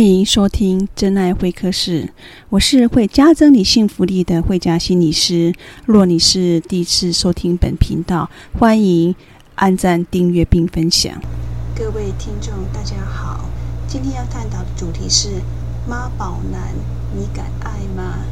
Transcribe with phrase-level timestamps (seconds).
[0.00, 2.08] 欢迎收听真爱会客室，
[2.48, 5.52] 我是会加增你幸福力的会家心理师。
[5.84, 9.14] 若你是第一次收听本频道，欢迎
[9.56, 11.20] 按赞、订阅并分享。
[11.76, 13.44] 各位听众，大家好，
[13.86, 15.28] 今天要探讨的主题是
[15.86, 16.74] 妈宝男，
[17.14, 18.24] 你敢爱吗？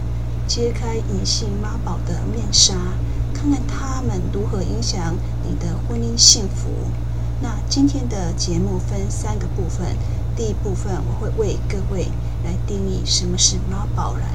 [0.47, 2.73] 揭开隐性妈宝的面纱，
[3.35, 5.15] 看看他们如何影响
[5.47, 6.71] 你的婚姻幸福。
[7.41, 9.97] 那今天的节目分三个部分。
[10.35, 12.09] 第一部分，我会为各位
[12.45, 14.29] 来定义什么是妈宝男，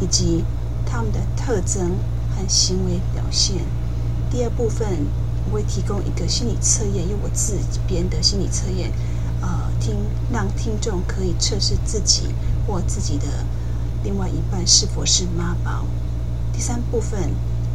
[0.00, 0.44] 以及
[0.84, 1.92] 他们的特征
[2.34, 3.56] 和行为表现。
[4.30, 5.06] 第二部分，
[5.46, 8.92] 我会提供一个心理测验，用我自己编的心理测验，
[9.40, 9.96] 呃，听
[10.30, 12.34] 让听众可以测试自己
[12.66, 13.26] 或自己的
[14.02, 15.86] 另外一半是否是妈宝。
[16.52, 17.30] 第三部分，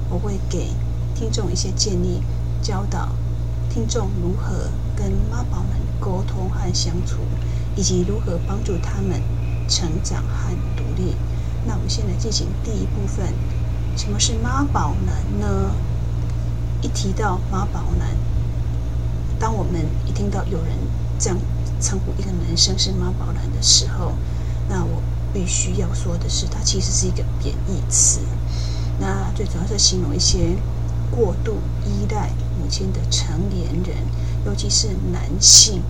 [0.09, 0.69] 我会给
[1.16, 2.21] 听众一些建议，
[2.61, 3.09] 教导
[3.73, 7.17] 听众如何跟妈宝们沟通和相处。
[7.73, 9.22] 以及如何帮助他们
[9.67, 11.16] 成长和独立。
[11.66, 13.25] 那我们现在进行第一部分，
[13.95, 15.72] 什么是妈宝男呢？
[16.81, 18.09] 一提到妈宝男，
[19.39, 20.75] 当我们一听到有人
[21.17, 21.39] 这样
[21.80, 24.11] 称呼一个男生是妈宝男的时候，
[24.67, 25.02] 那我
[25.33, 28.19] 必须要说的是，他其实是一个贬义词。
[29.00, 30.58] 那最主要是形容一些
[31.09, 32.31] 过度依赖
[32.72, 33.97] 间的成年人，
[34.45, 35.83] 尤其是男性。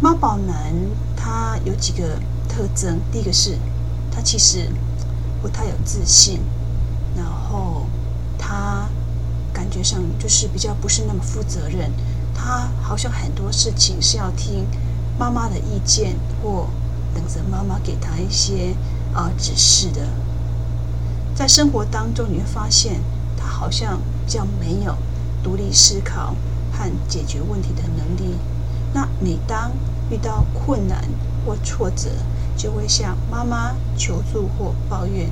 [0.00, 0.74] 妈宝男
[1.16, 3.56] 他有几个特征，第一个是，
[4.10, 4.68] 他其实
[5.40, 6.40] 不太有自信，
[7.16, 7.86] 然后
[8.36, 8.88] 他
[9.52, 11.92] 感觉上就是比较不是那么负责任，
[12.34, 14.66] 他好像很多事情是要听
[15.16, 16.66] 妈妈的意见，或
[17.14, 18.74] 等着妈妈给他一些
[19.14, 20.08] 啊、指示的。
[21.34, 23.00] 在生活当中，你会发现
[23.36, 24.96] 他好像比较没有
[25.42, 26.34] 独立思考
[26.72, 28.36] 和解决问题的能力。
[28.94, 29.72] 那每当
[30.10, 31.04] 遇到困难
[31.44, 32.10] 或挫折，
[32.56, 35.30] 就会向妈妈求助或抱怨。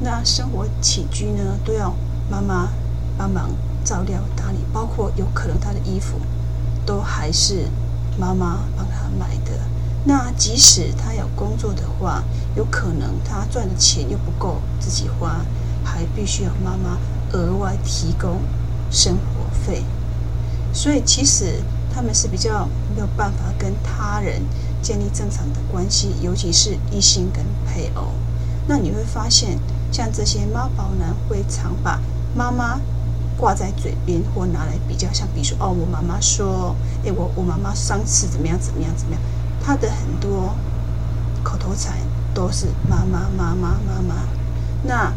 [0.00, 1.94] 那生活起居呢，都要
[2.30, 2.68] 妈妈
[3.16, 3.50] 帮忙
[3.84, 6.20] 照料打理，包括有可能他的衣服，
[6.86, 7.68] 都还是
[8.18, 9.52] 妈妈帮他买的。
[10.04, 12.22] 那即使他有工作的话，
[12.54, 15.40] 有可能他赚的钱又不够自己花，
[15.82, 16.98] 还必须要妈妈
[17.32, 18.40] 额外提供
[18.90, 19.84] 生活费。
[20.72, 21.62] 所以其实。
[21.90, 24.40] 他们是比较没有办法跟他人
[24.80, 28.12] 建立正常的关系，尤其是异性跟配偶。
[28.68, 29.58] 那你会发现，
[29.90, 32.00] 像这些妈宝男会常把
[32.36, 32.78] 妈妈
[33.36, 39.20] 挂在嘴边，或拿来比较，像比如说，哦，我妈妈说，诶，我我妈妈上次怎么样怎么样怎么样，
[39.64, 40.54] 他的很多
[41.42, 41.96] 口头禅
[42.32, 44.14] 都是妈妈妈妈妈妈。
[44.84, 45.12] 那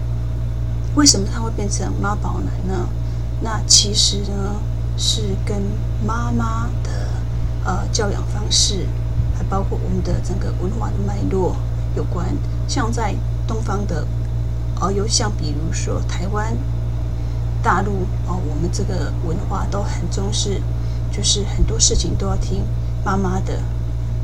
[0.96, 2.90] 为什么他会变成妈宝男呢？
[3.41, 4.56] 那其实呢？
[4.97, 5.57] 是跟
[6.06, 6.91] 妈妈的
[7.66, 8.85] 呃教养方式，
[9.35, 11.56] 还包括我们的整个文化的脉络
[11.96, 12.28] 有关。
[12.68, 13.16] 像在
[13.47, 14.06] 东方的，
[14.79, 16.56] 哦，有像比如说台湾、
[17.63, 20.62] 大陆哦，我们这个文化都很重视，
[21.09, 22.63] 就是很多事情都要听
[23.03, 23.63] 妈妈的，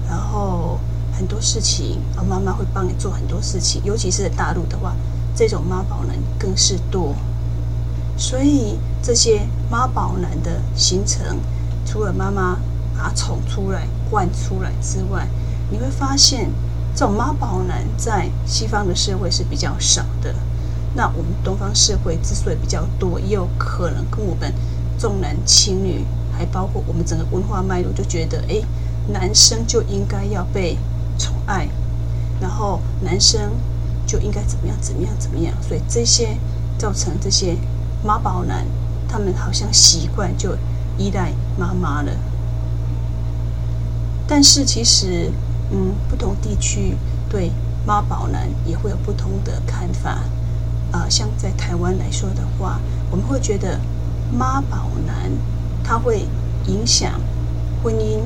[0.07, 0.79] 然后
[1.17, 4.95] 很多事情哦，妈妈会帮你做很多事情，尤其是在大陆的话，
[5.33, 7.15] 这种妈宝男更是多。
[8.17, 11.37] 所以这些妈宝男的形成，
[11.85, 12.57] 除了妈妈
[12.97, 15.27] 把宠出来、惯出来之外，
[15.69, 16.49] 你会发现
[16.95, 20.33] 这种妈宝男在西方的社会是比较少的。
[20.95, 24.51] 那我们东方社会之所以比较多，也有可能跟我们
[24.97, 26.03] 重男轻女，
[26.35, 28.59] 还包括我们整个文化脉络，就觉得哎，
[29.13, 30.75] 男生就应该要被
[31.19, 31.69] 宠爱，
[32.41, 33.51] 然后男生
[34.07, 35.53] 就应该怎么样、怎么样、怎么样。
[35.61, 36.35] 所以这些
[36.79, 37.55] 造成这些。
[38.03, 38.65] 妈宝男，
[39.07, 40.55] 他们好像习惯就
[40.97, 42.11] 依赖妈妈了。
[44.27, 45.31] 但是其实，
[45.71, 46.95] 嗯，不同地区
[47.29, 47.51] 对
[47.85, 50.19] 妈宝男也会有不同的看法。
[50.89, 52.79] 啊、像在台湾来说的话，
[53.11, 53.79] 我们会觉得
[54.31, 55.31] 妈宝男
[55.83, 56.25] 他会
[56.65, 57.19] 影响
[57.83, 58.21] 婚姻，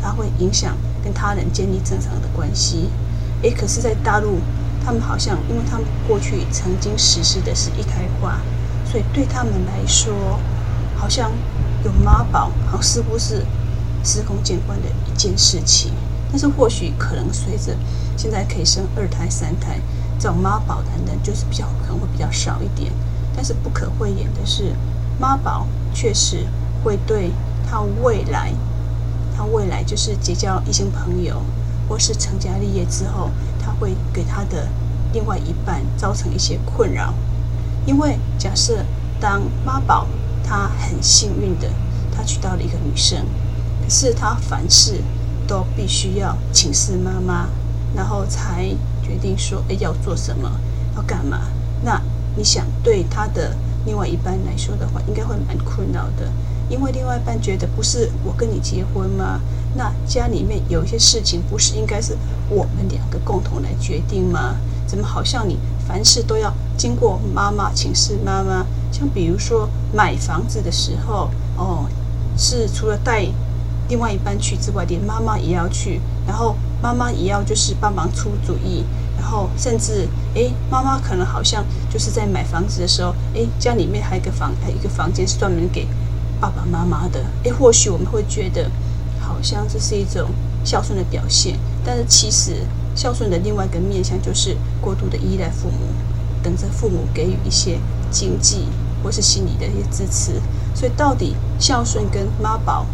[0.00, 2.90] 他会影响跟他人建立正常的关系。
[3.42, 4.38] 诶，可是，在大陆，
[4.84, 8.40] 他们好像因为他们过去曾经实施的是一胎化。
[8.90, 10.12] 所以对他们来说，
[10.96, 11.30] 好像
[11.84, 13.44] 有妈宝，好像似乎是
[14.02, 15.92] 司空见惯的一件事情。
[16.30, 17.76] 但是或许可能随着
[18.16, 19.80] 现在可以生二胎、三胎，
[20.18, 22.92] 这种妈宝的人就是比较可能会比较少一点。
[23.34, 24.74] 但是不可讳言的是，
[25.20, 26.46] 妈宝确实
[26.82, 27.30] 会对
[27.68, 28.52] 他未来，
[29.36, 31.42] 他未来就是结交异性朋友，
[31.88, 33.30] 或是成家立业之后，
[33.62, 34.68] 他会给他的
[35.12, 37.14] 另外一半造成一些困扰。
[37.86, 38.84] 因为假设
[39.20, 40.06] 当妈宝，
[40.44, 41.70] 他很幸运的，
[42.14, 43.24] 他娶到了一个女生，
[43.82, 45.00] 可是他凡事
[45.46, 47.48] 都必须要请示妈妈，
[47.94, 48.68] 然后才
[49.02, 50.50] 决定说，诶，要做什么，
[50.96, 51.42] 要干嘛？
[51.82, 52.02] 那
[52.36, 53.56] 你想，对他的
[53.86, 56.30] 另外一半来说的话，应该会蛮困扰的，
[56.68, 59.40] 因为另外一半觉得，不是我跟你结婚吗？
[59.76, 62.16] 那家里面有一些事情，不是应该是
[62.48, 64.56] 我们两个共同来决定吗？
[64.86, 68.66] 怎么好像你凡事都要经过妈妈请示妈妈？
[68.92, 71.86] 像比如说买房子的时候，哦，
[72.36, 73.26] 是除了带
[73.88, 76.56] 另外一半去之外，连妈妈也要去，然后。
[76.82, 78.84] 妈妈也要就是帮忙出主意，
[79.16, 85.88] 然后甚至诶，妈妈可能好像就是在买房子的时候，诶，家里面还有一个房，还有一个房间是专门给
[86.38, 87.24] 爸爸妈妈的。
[87.44, 88.70] 诶，或许我们会觉得
[89.18, 90.28] 好像这是一种
[90.64, 92.66] 孝顺的表现，但是其实
[92.96, 95.86] 孝顺的另外一个面向就是过度的依赖父母，
[96.42, 97.78] 等着父母给予一些
[98.10, 98.66] 经济
[99.04, 100.40] 或是心理的一些支持。
[100.74, 102.86] 所以到底孝顺跟妈宝，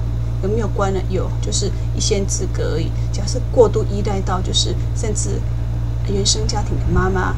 [0.43, 1.01] 有没有关呢？
[1.09, 2.91] 有，就是一线之隔而已。
[3.13, 5.41] 假设过度依赖到，就是甚至
[6.13, 7.35] 原生家庭的妈妈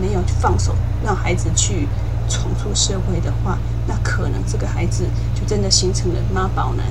[0.00, 1.88] 没有放手让孩子去
[2.28, 5.04] 闯出社会的话，那可能这个孩子
[5.34, 6.86] 就真的形成了妈宝男。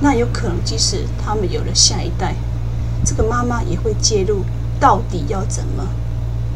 [0.00, 2.34] 那有可能，即使他们有了下一代，
[3.04, 4.44] 这个妈妈也会介入，
[4.80, 5.86] 到底要怎么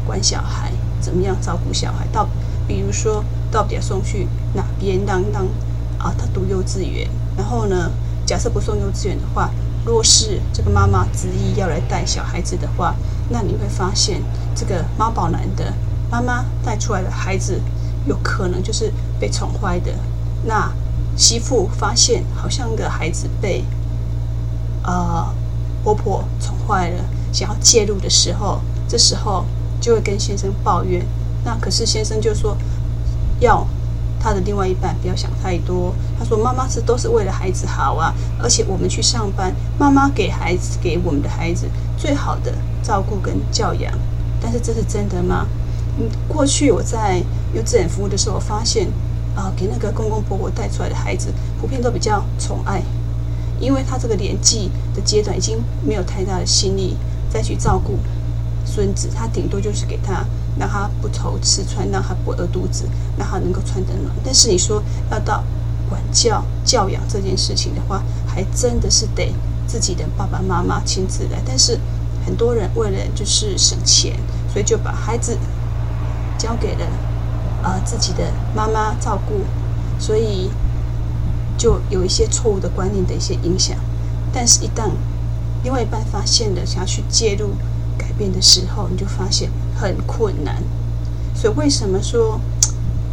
[0.05, 2.07] 管小孩，怎么样照顾小孩？
[2.11, 2.27] 到
[2.67, 5.45] 比如说，到底要送去哪边当当
[5.97, 6.13] 啊？
[6.17, 7.07] 他读幼稚园，
[7.37, 7.91] 然后呢？
[8.25, 9.49] 假设不送幼稚园的话，
[9.83, 12.93] 若是这个妈妈执意要来带小孩子的话，
[13.29, 14.21] 那你会发现，
[14.53, 15.73] 这个妈宝男的
[16.11, 17.59] 妈妈带出来的孩子，
[18.05, 19.91] 有可能就是被宠坏的。
[20.45, 20.71] 那
[21.17, 23.65] 媳妇发现好像个孩子被
[25.93, 29.45] 婆婆宠坏了，想要介入的时候，这时候
[29.81, 31.05] 就会跟先生抱怨。
[31.43, 32.57] 那可是先生就说
[33.39, 33.65] 要。
[34.21, 35.95] 他的另外一半不要想太多。
[36.19, 42.53] 他说：“妈妈是都是为了孩子好啊，而且我们去上班，妈妈给孩子给我们的孩子最好的
[42.83, 43.97] 照顾跟教养。
[44.41, 45.47] 但是这是真的吗？
[45.97, 48.89] 嗯，过去我在幼稚园服务的时候，我发现
[49.37, 52.83] 啊、给那个公公婆婆带出来的孩子，普遍都比较宠爱，
[53.59, 56.95] 因为他这个年纪的阶段已经没有太大的心力
[57.31, 57.99] 再去照顾
[58.65, 60.25] 孙子，他顶多就是给他。”
[60.59, 62.83] 让他不愁吃穿，让他不饿肚子，
[63.17, 64.13] 让他能够穿得暖。
[64.25, 65.41] 但是你说要到
[65.87, 69.33] 管教、教养这件事情的话，还真的是得
[69.65, 71.41] 自己的爸爸妈妈亲自来。
[71.45, 71.79] 但是
[72.25, 74.19] 很多人为了就是省钱，
[74.51, 75.37] 所以就把孩子
[76.37, 76.85] 交给了、
[77.63, 79.45] 呃、自己的妈妈照顾，
[79.97, 80.49] 所以
[81.59, 83.77] 就有一些错误的观念的一些影响。
[84.33, 84.89] 但是，一旦
[85.63, 87.49] 另外一半发现了，想要去介入
[87.99, 89.51] 改变的时候，你就发现。
[89.79, 90.61] 很困难，
[91.33, 92.37] 所以为什么说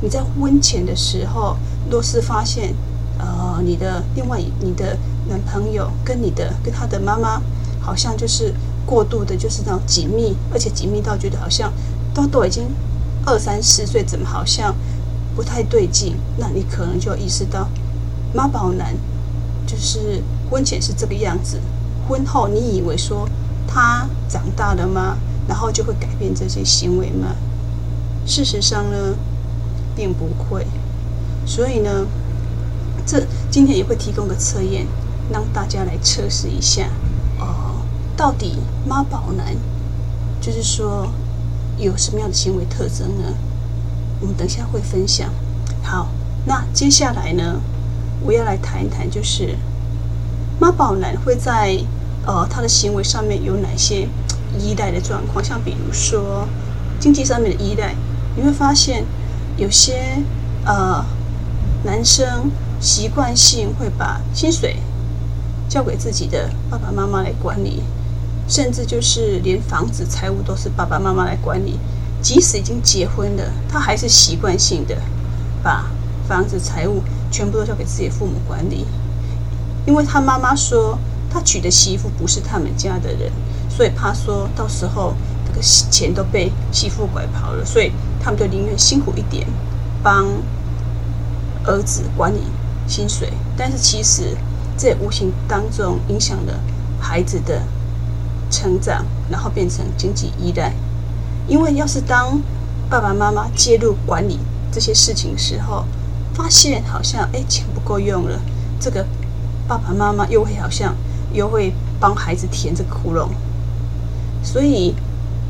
[0.01, 1.57] 你在婚前的时候，
[1.89, 2.75] 若是发现
[3.21, 4.99] 呃你的另外你的
[5.29, 7.41] 男朋友跟你的跟他的妈妈
[7.81, 8.53] 好像就是
[8.85, 11.73] 过度的，就是那种紧密，而且紧密到觉得好像
[12.13, 12.65] 都都已经
[13.25, 14.75] 二三十岁，怎么好像
[15.37, 16.17] 不太对劲？
[16.37, 17.69] 那你可能就意识到
[18.37, 18.95] 妈宝男
[19.67, 21.59] 就是婚前是这个样子，
[22.07, 23.27] 婚后你以为说
[23.67, 25.17] 他长大了吗？
[25.49, 27.35] 然后就会改变这些行为吗？
[28.27, 29.17] 事实上呢，
[29.95, 30.67] 并不会。
[31.47, 32.07] 所以呢，
[33.07, 34.87] 这今天也会提供个测验，
[35.33, 36.91] 让大家来测试一下
[37.41, 37.81] 哦，
[38.17, 39.57] 到底妈宝男
[40.41, 41.09] 就是说
[41.79, 43.33] 有什么样的行为特征呢？
[44.21, 45.31] 我们等下会分享。
[45.83, 46.09] 好，
[46.45, 47.61] 那接下来呢，
[48.27, 49.57] 我要来谈一谈，就是
[50.59, 51.79] 妈宝男会在
[52.27, 54.09] 呃他的行为上面有哪些？
[54.59, 56.49] 依赖的状况，像比如说
[56.99, 57.95] 经济上面的依赖，
[58.35, 59.05] 你会发现
[59.59, 60.23] 有些
[60.65, 61.05] 呃
[61.85, 64.77] 男生习惯性会把薪水
[65.69, 67.83] 交给自己的爸爸妈妈来管理，
[68.49, 71.79] 甚至就是连房子财务都是爸爸妈妈来管理。
[72.23, 74.97] 即使已经结婚了，他还是习惯性的
[75.63, 75.85] 把
[76.27, 78.87] 房子财务全部都交给自己的父母管理，
[79.87, 80.99] 因为他妈妈说
[81.31, 83.31] 他娶的媳妇不是他们家的人。
[83.69, 85.13] 所以怕说到时候
[85.47, 87.93] 这个钱都被媳妇拐跑了，所以
[88.23, 89.47] 他们就宁愿辛苦一点，
[90.03, 90.25] 帮
[91.65, 92.41] 儿子管理
[92.87, 93.33] 薪水。
[93.57, 94.37] 但是其实
[94.79, 96.55] 这无形当中影响了
[96.99, 97.63] 孩子的
[98.51, 100.73] 成长，然后变成经济依赖。
[101.47, 102.41] 因为要是当
[102.89, 104.39] 爸爸妈妈介入管理
[104.73, 105.85] 这些事情的时候，
[106.37, 108.39] 发现好像哎钱不够用了，
[108.79, 109.07] 这个
[109.67, 110.95] 爸爸妈妈又会好像
[111.33, 113.31] 又会帮孩子填这个窟窿。
[114.45, 114.95] 所以，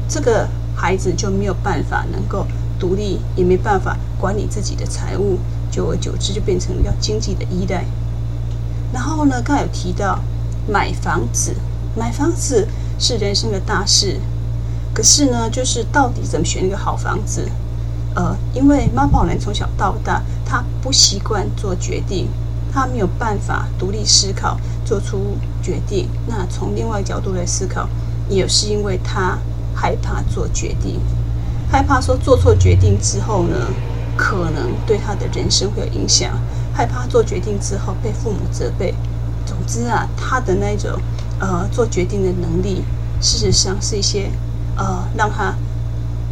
[0.09, 2.47] 这个孩子就没有办法能够
[2.79, 5.39] 独立，也没办法管理自己的财务，
[5.71, 7.85] 久而久之就变成要经济的依赖。
[8.93, 10.21] 然后呢，刚才有提到
[10.69, 11.57] 买房子，
[11.97, 14.21] 买房子是人生的大事，
[14.95, 17.51] 可是呢，就是到底怎么选一个好房子？
[18.17, 22.29] 呃，因为妈宝男从小到大，他不习惯做决定，
[22.73, 26.09] 他没有办法独立思考，做出决定。
[26.27, 27.87] 那从另外角度来思考，
[28.31, 29.39] 也是因为他
[29.75, 30.99] 害怕做决定，
[31.71, 33.55] 害怕说做错决定之后呢，
[34.17, 36.41] 可能对他的人生会有影响，
[36.73, 38.95] 害怕做决定之后被父母责备。
[39.45, 40.99] 总之啊，他的那种
[41.39, 42.83] 呃做决定的能力，
[43.21, 44.31] 事实上是一些
[44.75, 45.55] 呃让他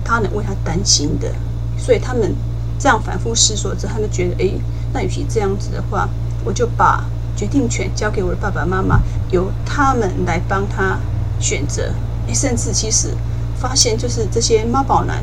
[0.03, 1.31] 他能为他担心的。
[1.79, 2.35] 所以他们
[2.79, 4.61] 这样反复思索之后，他们觉得，诶，
[4.93, 6.09] 那与其这样子的话，
[6.45, 7.05] 我就把
[7.37, 9.01] 决定权交给我的爸爸妈妈，
[9.31, 10.99] 由他们来帮他
[11.41, 11.93] 选择。
[12.27, 13.15] 诶，甚至其实
[13.57, 15.23] 发现，就是这些妈宝男，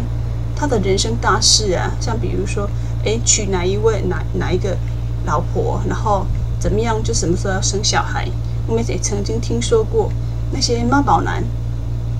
[0.55, 2.69] 他的人生大事啊，像比如说，
[3.03, 4.77] 诶，娶哪一位哪哪一个
[5.25, 6.25] 老婆，然后
[6.59, 8.27] 怎么样，就什么时候要生小孩。
[8.67, 10.11] 我们也曾经听说过
[10.51, 11.43] 那些妈宝男，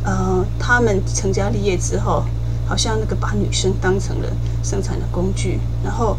[0.03, 2.23] 呃，他们成家立业之后。
[2.71, 4.29] 好像那个把女生当成了
[4.63, 6.17] 生产的工具，然后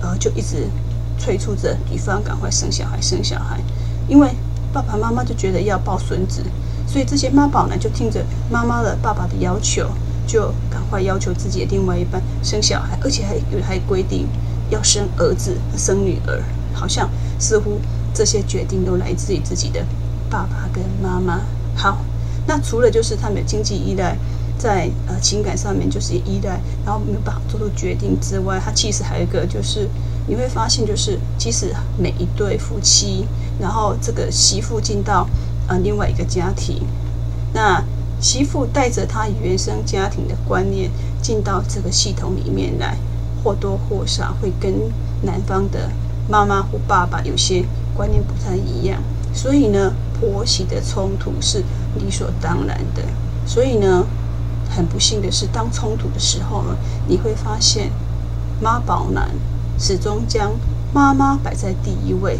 [0.00, 0.68] 呃就一直
[1.16, 3.60] 催促着女方赶快生小孩生小孩，
[4.08, 4.28] 因为
[4.72, 6.42] 爸爸妈妈就觉得要抱孙子，
[6.88, 9.88] 所以这些妈宝呢就听着妈妈的爸爸的要求，
[10.26, 14.26] 就赶快要求自己的另外一半生小孩，而且还有还规定
[14.70, 16.42] 要生儿子生女儿，
[16.74, 17.80] 好像似乎
[18.12, 19.86] 这些决定都来自于自己的
[20.28, 21.42] 爸爸跟妈妈。
[21.76, 21.98] 好，
[22.44, 24.18] 那除了就是他们的经济依赖。
[24.58, 29.88] 在呃情感上面就是依赖，然后没有办法做出决定之外，他其实还有一个就是
[30.26, 33.26] 你会发现，就是其实每一对夫妻，
[33.60, 35.28] 然后这个媳妇进到
[35.68, 36.82] 呃另外一个家庭，
[37.52, 37.84] 那
[38.18, 42.96] 媳妇带着她原生家庭的观念进到这个系统里面来，
[43.44, 44.72] 或多或少会跟
[45.22, 45.90] 男方的
[46.28, 49.02] 妈妈或爸爸有些观念不太一样，
[49.34, 51.62] 所以呢，婆媳的冲突是
[51.98, 53.02] 理所当然的，
[53.46, 54.06] 所以呢。
[54.76, 56.76] 很不幸的是，当冲突的时候呢，
[57.08, 57.90] 你会发现
[58.60, 59.30] 妈宝男
[59.78, 60.52] 始终将
[60.92, 62.38] 妈妈摆在第一位，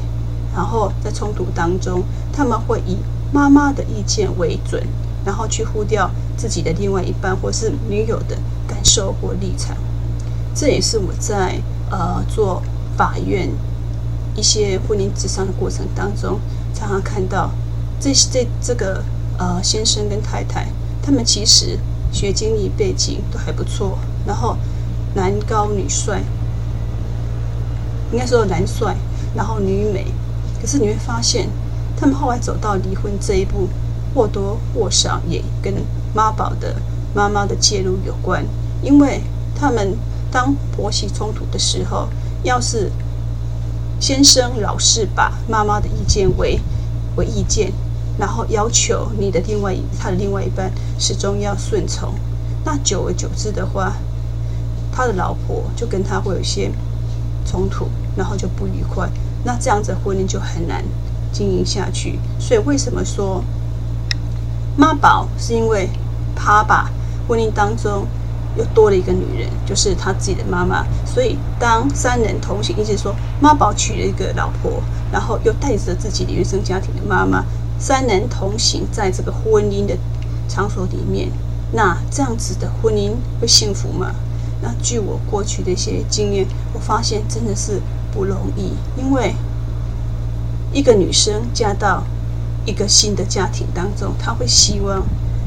[0.54, 2.02] 然后在冲突当中，
[2.34, 2.98] 他们会以
[3.32, 4.86] 妈妈的意见为准，
[5.24, 5.98] 然后去忽略
[6.36, 8.36] 自己的另外一半或是女友的
[8.68, 9.74] 感受或立场。
[10.54, 11.58] 这也是我在
[11.90, 12.62] 呃做
[12.98, 13.48] 法院
[14.34, 16.38] 一些婚姻之商的过程当中，
[16.74, 17.50] 常常看到
[17.98, 19.02] 这这这个
[19.38, 20.68] 呃先生跟太太，
[21.02, 21.78] 他们其实。
[22.16, 24.56] 学经历背景都还不错，然后
[25.14, 26.22] 男高女帅，
[28.10, 28.96] 应该说男帅，
[29.34, 30.06] 然后女美。
[30.58, 31.46] 可是你会发现，
[31.94, 33.68] 他们后来走到离婚这一步，
[34.14, 35.74] 或多或少也跟
[36.14, 36.76] 妈宝的
[37.14, 38.42] 妈妈的介入有关。
[38.82, 39.20] 因为
[39.54, 39.94] 他们
[40.32, 42.08] 当婆媳冲突的时候，
[42.42, 42.90] 要是
[44.00, 46.58] 先生老是把妈妈的意见为
[47.16, 47.74] 为意见。
[48.18, 52.14] 然后要求你的另外一他的另外一半始终要顺从，
[52.64, 53.92] 那久而久之的话，
[54.90, 56.70] 他的老婆就跟他会有一些
[57.44, 59.08] 冲突，然后就不愉快，
[59.44, 60.82] 那这样子婚姻就很难
[61.30, 62.18] 经营下去。
[62.38, 63.44] 所以为什么说
[64.76, 65.90] 妈宝是因为
[66.34, 66.90] 他把
[67.28, 68.06] 婚姻当中
[68.56, 70.86] 又多了一个女人，就是他自己的妈妈。
[71.04, 74.82] 所以当三人同行，意思说妈宝娶了一个老婆，
[75.12, 77.44] 然后又带着自己的原生家庭的妈妈。
[77.78, 79.96] 三人同行在这个婚姻的
[80.48, 81.30] 场所里面，
[81.72, 84.14] 那这样子的婚姻会幸福吗？
[84.62, 87.80] 那据我过去的一些经验，我发现真的是
[88.12, 88.72] 不容易。
[88.98, 89.34] 因为
[90.72, 92.02] 一个女生嫁到
[92.64, 95.02] 一个新的家庭当中，她会希望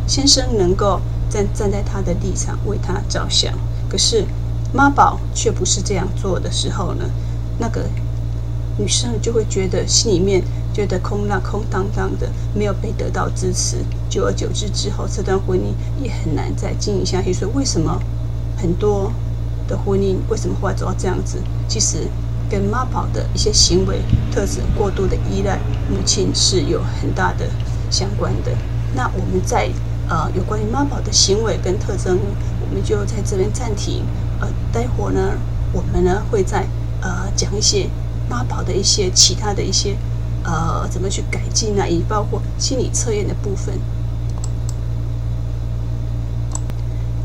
[0.05, 3.51] 先生能够站站在她的立场为她着想。
[3.89, 4.24] 可是
[4.71, 7.05] 妈宝却不是这样做的时候呢，
[7.57, 7.89] 那个
[8.77, 10.43] 女生就会觉得心里面。
[10.79, 17.33] 觉得空浪空荡荡的，没有被得到支持，久而久之之后，这段婚姻也很难再经营下去。
[17.33, 18.01] 所以，为什么
[18.55, 19.12] 很多
[19.67, 21.38] 的婚姻为什么会走到这样子？
[21.67, 22.07] 其实
[22.50, 24.00] 跟妈宝的一些行为
[24.31, 25.59] 特质过度的依赖
[25.89, 27.45] 母亲是有很大的
[27.91, 28.53] 相关的。
[28.95, 29.69] 那我们在
[30.07, 32.17] 呃有关于妈宝的行为跟特征，
[32.62, 34.05] 我们就在这边暂停。
[34.39, 35.33] 呃，待会儿呢，
[35.74, 36.65] 我们呢会在
[37.01, 37.89] 呃讲一些
[38.29, 39.98] 妈宝的一些其他的一些。
[40.50, 41.88] 呃，怎么去改进呢？
[41.88, 43.79] 也包括心理测验的部分。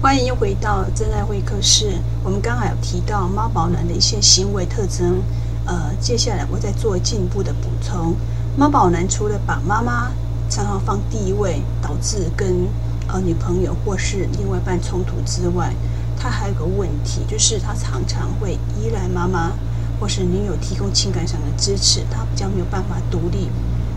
[0.02, 1.94] 欢迎回到真爱会客室。
[2.22, 5.22] 我们刚好有提到妈宝男的一些行为特征。
[5.64, 8.14] 呃，接下来我再做进一步的补充。
[8.58, 10.10] 妈宝男除了把妈妈
[10.50, 12.68] 常常放第一位，导致跟
[13.08, 15.72] 呃女朋友或是另外一半冲突之外，
[16.18, 19.52] 他还有个问题，就是他常常会依赖妈妈。
[20.00, 23.48] 或是女友提供情感上的支持，他比较没有办法独立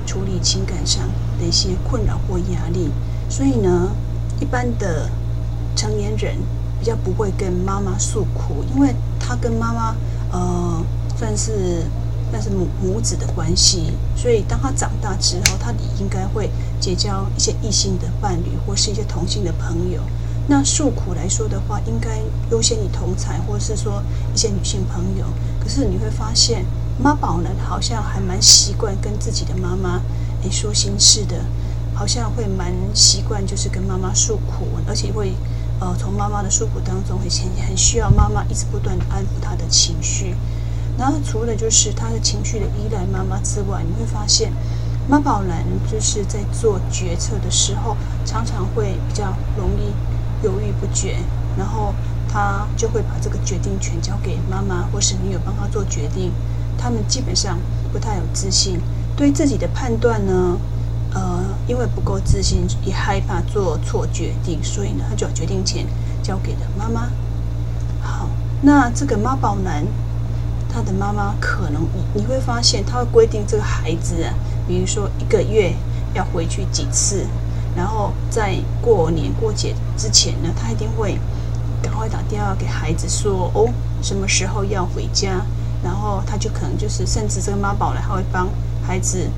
[0.05, 1.07] 处理情感上
[1.39, 2.89] 的一些困扰或压力，
[3.29, 3.89] 所以呢，
[4.39, 5.09] 一般的
[5.75, 6.37] 成年人
[6.79, 9.95] 比较不会跟妈妈诉苦，因为他跟妈妈
[10.31, 10.83] 呃
[11.17, 11.83] 算是
[12.29, 16.49] 算是母母子的关系，所以当他长大之后，他也应该会
[16.79, 20.01] 结交一些异性的伴侣或是一些同性的朋友。
[20.49, 24.01] 那诉苦来说的话，应该优先以同才，或者是说
[24.33, 25.25] 一些女性朋友。
[25.59, 26.65] 可是你会发现，
[26.97, 30.01] 妈宝男好像还蛮习惯跟自己的妈妈
[30.43, 31.43] 诶说心事的，
[31.93, 35.33] 好像会蛮习惯就是跟妈妈诉苦，而且会
[35.81, 40.33] 呃从妈妈的诉苦当中会很很需要妈妈一直不断的安抚他的情绪。
[40.97, 44.53] 然后除了就是他的情绪的依赖妈妈之外，你会发现
[45.09, 49.91] 妈宝男就是在做决策的时候，常常会比较容易。
[50.43, 51.17] 犹豫不决，
[51.57, 51.93] 然后
[52.27, 56.31] 他就会把这个决定权交给妈妈或是女友帮他做决定。
[56.77, 57.57] 他们基本上
[57.91, 58.79] 不太有自信，
[59.15, 60.59] 对自己的判断呢，
[61.13, 65.87] 呃，因为不够自信，也害怕做错决定，所以呢，他就把决定权
[66.21, 67.09] 交给了妈妈。
[67.99, 68.29] 好，
[68.61, 69.87] 那这个妈宝男，
[70.71, 74.33] 他的妈妈可能你你会发现，他会规定这个孩子啊，
[74.67, 75.73] 比如说一个月
[76.13, 77.25] 要回去几次。
[77.77, 81.19] 然后在过年过节之前呢，他一定会
[81.81, 83.69] 赶快打电话给孩子说：“哦，
[84.01, 85.45] 什么时候要回家？”
[85.83, 88.49] 然后他就可能就是，甚至这个妈宝呢，他会帮
[88.81, 89.29] 孩子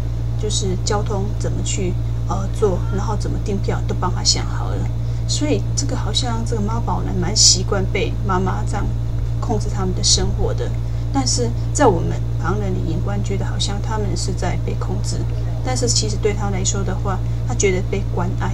[0.41, 1.93] 就是交通怎么去
[2.29, 4.77] 呃做，然后怎么订票都帮他想好了。
[5.27, 8.85] 所以这个好像这个妈宝呢，蛮习惯被妈妈这样
[9.41, 10.71] 控制他们的生活的。
[11.11, 15.17] 但是在我们旁人的眼光，觉得好像他们是在被控制。
[15.65, 18.53] 但是其实对他来说的话，他觉得被关爱，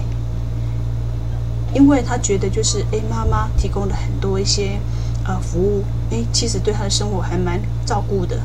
[1.74, 4.80] 因为他觉得就是诶，妈妈提供了很多一些
[5.24, 8.40] 呃服务，诶，其实对他的生活还蛮照顾的，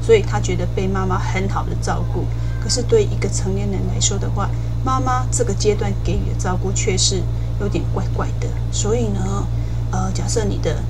[0.00, 2.24] 所以他觉得被妈妈很好的照顾。
[2.62, 4.48] 可是对一个成年人来说的话，
[4.84, 7.22] 妈妈这个阶段给予的照顾却是
[7.60, 8.48] 有点怪怪的。
[8.72, 9.46] 所以呢，
[9.90, 10.82] 呃，假设你的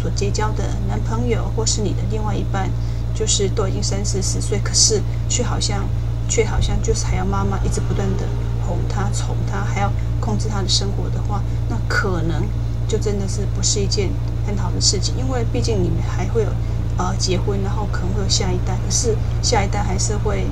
[0.00, 2.70] 所结交的男朋友或是你的另外一半，
[3.14, 5.84] 就是都已经三四十岁，可是却好像。
[6.30, 8.24] 却好像就是还要妈妈一直不断的
[8.64, 12.44] 哄他、宠他，还要控制他的生活的话，那可能
[12.86, 14.10] 就真的是不是一件
[14.46, 15.16] 很好的事情。
[15.18, 16.48] 因为毕竟你们还会有
[16.96, 20.46] 呃结婚，然后可能会有下一代，可是下一代还是会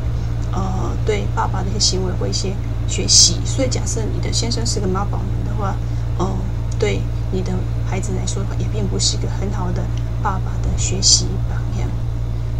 [0.51, 2.53] 呃对爸爸的一些行为会一些
[2.89, 3.41] 学习。
[3.45, 5.77] 所以假设你的先生是个妈宝男的话，
[6.19, 6.39] 哦、
[6.77, 7.53] 对你的
[7.89, 9.85] 孩子来说，也并不是一个很好的
[10.21, 11.89] 爸爸的学习榜样。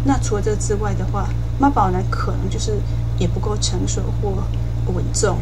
[0.05, 1.27] 那除了这之外的话，
[1.59, 2.79] 妈宝男可能就是。
[3.19, 4.33] 也不够成熟或
[4.91, 5.37] 稳重，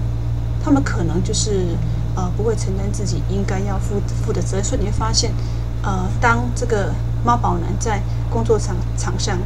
[0.63, 1.77] 他们可能就是
[2.15, 5.31] 呃不会承担自己应该要负负的责任，所以你会发现，
[5.83, 6.91] 呃，当这个
[7.23, 9.37] 妈宝男在工作场场上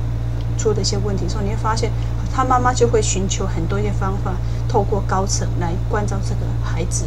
[0.57, 1.91] 出的一些问题的时候，你会发现
[2.33, 4.33] 他妈妈就会寻求很多一些方法，
[4.67, 7.05] 透过高层来关照这个孩子。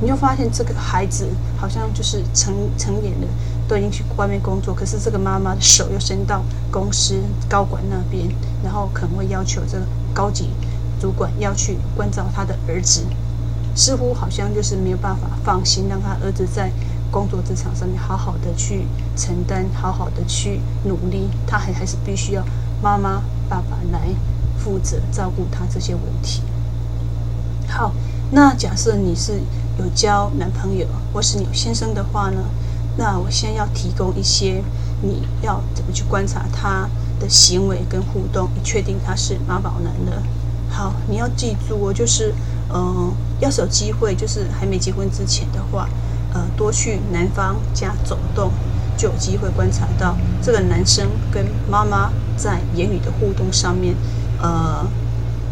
[0.00, 3.28] 你就发现这个孩子好像就是成成年了，
[3.68, 7.14] 都已经去外面工作，可是这个妈妈的手又伸到公司
[7.48, 8.28] 高管那边，
[8.62, 9.84] 然后可能会要求这个。
[10.14, 10.50] 高级
[11.00, 13.02] 主管要去关照他的儿子，
[13.74, 16.70] 似乎好像就是没有办法放心，让他儿子在
[17.10, 21.28] 工作职场上面好好的去承担，好好的去努力。
[21.46, 22.44] 他还还是必须要
[22.80, 24.08] 妈妈、爸爸来
[24.56, 26.42] 负责照顾他这些问题。
[27.68, 27.92] 好，
[28.30, 29.40] 那假设你是
[29.78, 32.40] 有交男朋友或是有先生的话呢？
[32.96, 34.62] 那我先要提供一些
[35.02, 36.88] 你要怎么去观察他。
[37.20, 40.22] 的行为跟互动，你确定他是妈宝男的。
[40.68, 42.34] 好，你要记住哦，就是，
[42.68, 45.88] 嗯、呃，要是有机会，就是还没结婚之前的话，
[46.32, 48.50] 呃，多去男方家走动，
[48.96, 53.94] 就有机会观察到这个男生跟妈妈在言语的互动上面，
[54.42, 54.84] 呃，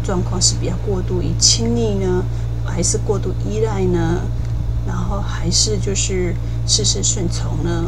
[0.03, 2.25] 状况是比较过度以亲昵呢，
[2.65, 4.19] 还是过度依赖呢？
[4.85, 6.35] 然后还是就是
[6.67, 7.85] 事事顺从呢？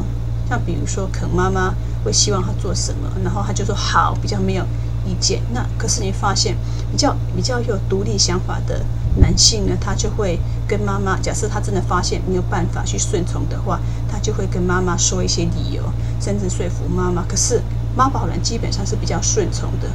[0.48, 1.74] 像比如说，可能妈妈。
[2.06, 4.64] 会希望他做什么，然后他就说好，比较没有
[5.06, 5.42] 意见。
[5.52, 6.56] 那可是你发现，
[6.92, 8.86] 比较比较有独立想法的
[9.20, 15.82] 男性呢，他就会跟妈妈，假设他真的发现没有办法去顺从的话，他就会跟妈妈说一些理由，
[16.22, 17.24] 甚至说服妈妈。
[17.28, 17.60] 可是
[17.98, 19.90] 妈宝男基本上是比较顺从的，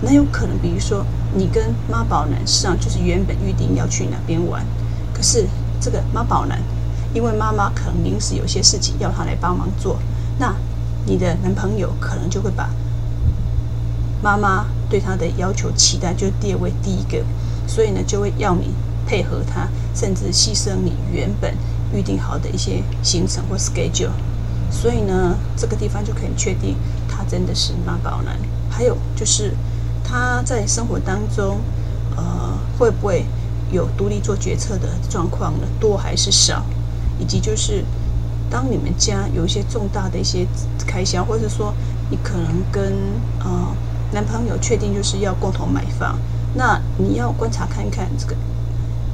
[0.00, 4.64] 那有可能，比如说你跟妈宝男上就是原本预定要去哪边玩，
[5.12, 5.46] 可是
[5.78, 6.58] 这个妈宝男
[7.12, 9.98] 因为妈妈可能临时有些事情要他来帮忙做，
[10.38, 10.54] 那。
[11.06, 12.70] 你的男朋友可能就会把
[14.22, 17.24] 妈妈对他的要求、期待就列为第一个，
[17.66, 18.72] 所以呢，就会要你
[19.06, 21.54] 配合他，甚至牺牲你原本
[21.92, 24.10] 预定好的一些行程或 schedule。
[24.70, 26.76] 所以呢，这个地方就可以确定
[27.08, 28.38] 他真的是妈宝男。
[28.70, 29.54] 还有就是
[30.04, 31.60] 他在生活当中，
[32.16, 33.26] 呃，会不会
[33.70, 35.66] 有独立做决策的状况呢？
[35.80, 36.64] 多还是少？
[37.18, 37.84] 以及就是
[38.52, 40.46] 当你们家有一些重大的一些
[40.86, 41.72] 开销，或者说
[42.10, 42.92] 你可能跟
[43.40, 43.74] 呃
[44.12, 46.18] 男朋友确定就是要共同买房，
[46.54, 48.36] 那你要观察看看这个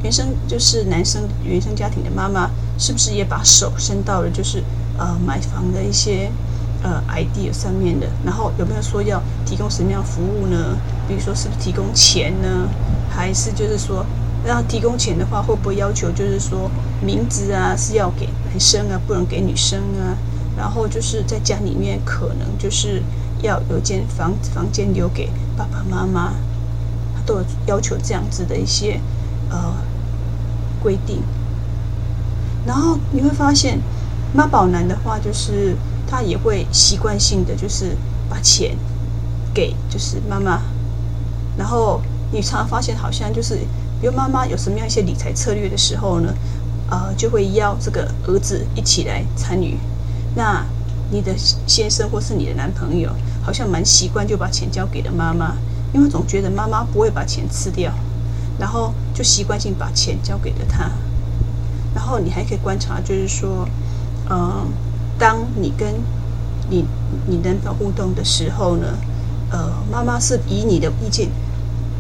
[0.03, 4.65] 原生就是男生原生家庭的妈妈是不是也把手伸到了就是
[4.99, 6.33] 呃买房的一些。
[6.81, 10.79] 呃，idea 上面的，然后有没有说要提供什么样服务呢？
[11.09, 12.69] 比如说是不是提供钱呢？
[13.11, 14.07] 还是就是说，
[14.49, 16.71] 要提供钱的话，会不会要求就是说
[17.03, 20.17] 名字啊是要给男生啊，不能给女生啊？
[20.57, 23.03] 然后就是在家里面可能就是
[23.43, 26.33] 要有间房房间留给爸爸妈妈，
[27.27, 29.01] 都有要求这样子的一些
[29.51, 29.75] 呃
[30.83, 31.23] 规定。
[32.67, 33.79] 然后你会发现
[34.35, 35.77] 妈宝男的话就是。
[36.11, 37.95] 他也会习惯性的就是
[38.31, 38.75] 把钱
[39.53, 40.63] 给就是妈妈，
[41.59, 42.01] 然后
[42.33, 43.59] 你常常发现好像就是，
[44.01, 46.35] 比如妈妈有什么样一些理财策略的时候呢，
[46.91, 49.79] 呃，就会邀这个儿子一起来参与。
[50.35, 50.65] 那
[51.11, 51.35] 你的
[51.67, 53.11] 先生或是你的男朋友
[53.43, 55.55] 好像蛮习惯就把钱交给了妈妈，
[55.93, 57.93] 因为总觉得妈妈不会把钱吃掉，
[58.59, 60.91] 然后就习惯性把钱交给了他。
[61.95, 63.69] 然后你还可以观察，就是说，
[64.29, 64.67] 嗯、呃。
[65.21, 65.95] 当你跟
[66.71, 66.85] 你
[67.27, 68.87] 你男朋友互动的时候呢，
[69.51, 71.29] 呃，妈妈是以你的意见，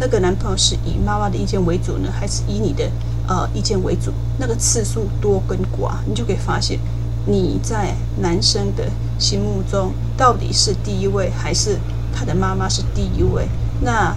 [0.01, 2.89] 那个男朋友是以妈妈的意见为主呢，还是以你的
[3.27, 4.13] 呃意见为主？
[4.39, 6.79] 那个次数多跟寡，你就可以发现
[7.27, 11.79] 你在男生的心目中到底是第一位，还是
[12.15, 13.49] 他的妈妈是第一位？
[13.81, 14.17] 那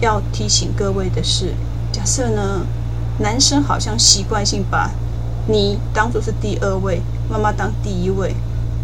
[0.00, 1.54] 要提醒各位的是，
[1.92, 2.66] 假设呢，
[3.18, 4.90] 男生好像习惯性把
[5.46, 7.02] 你当做是第二位。
[7.30, 8.34] 妈妈当第一位，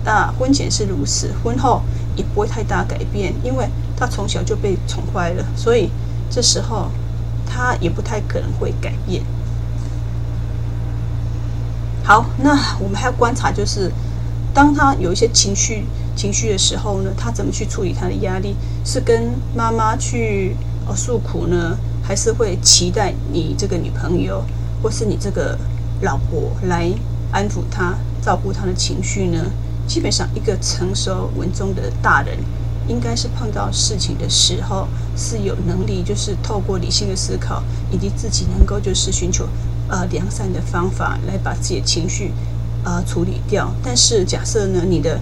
[0.04, 1.82] 那婚前是如此，婚后
[2.14, 5.90] 也不会太大改变，因为他从小就被宠坏了，所以
[6.30, 6.90] 这时候
[7.46, 9.22] 他也不太可能会改变。
[12.04, 13.90] 好，那我们还要观察，就是
[14.54, 15.84] 当他有一些情绪
[16.14, 18.56] 情绪的时候呢，他怎么去处理他的压力？
[18.84, 24.44] 是跟妈妈去呃诉苦呢，还是会期待你这个女朋友
[24.82, 25.58] 或是你这个
[26.02, 26.90] 老婆来
[27.32, 27.94] 安抚他？
[28.22, 29.38] 照顾他的情绪呢？
[29.86, 32.36] 基本上，一个成熟稳重的大人，
[32.88, 39.48] 应该是碰到事情的时候，是有能力，就是透过理性的思考，以及自己能够就是寻求
[39.88, 42.32] 呃良善的方法来把自己的情绪
[42.84, 43.72] 呃处理掉。
[43.82, 45.20] 但是，假设呢，你的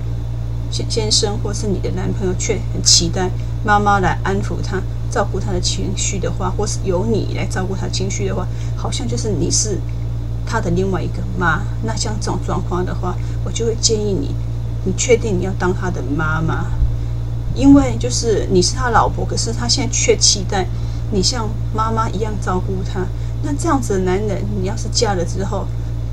[0.71, 3.31] 先先生或是你的男朋友却很期待
[3.65, 8.47] 妈妈来安抚他、照顾他的情绪的话，或是由你来照顾他情绪的话，
[8.77, 9.79] 好像就是你是。
[10.47, 14.35] 他的另外一个妈，那像这种状况的话，我就会建议你，
[14.85, 16.67] 你确定你要当他的妈妈，
[17.55, 20.67] 因为就是你是他老婆，可是他现在却期待
[21.13, 23.07] 你像妈妈一样照顾他。
[23.43, 25.67] 那这样子的男人，你要是嫁了之后，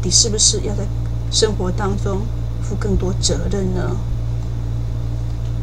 [0.04, 0.84] 你是不是要在
[1.32, 2.21] 生活当中
[2.62, 3.95] 负更多责任呢？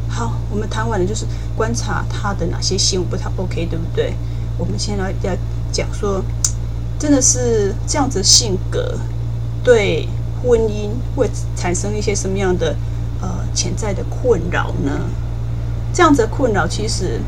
[0.07, 4.13] 好，我们谈完了，就是观察他的哪些行为不太 OK，对不对？
[4.57, 5.33] 我们先来要
[5.71, 6.23] 讲说。
[6.99, 8.99] 真的是这样子性格，
[9.63, 10.05] 对
[10.43, 12.75] 婚姻会产生一些什么样的
[13.21, 14.91] 呃潜在的困扰呢？
[15.93, 17.19] 这样子的困扰其实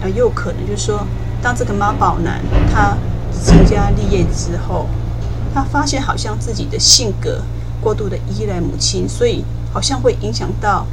[0.00, 1.06] 呃也有可能就是说，
[1.42, 2.40] 当这个妈宝男
[2.72, 2.96] 他
[3.44, 4.86] 成家立业之后，
[5.54, 7.42] 他发现好像自己的性格
[7.80, 10.86] 过度的依赖母亲，所以好像会影响到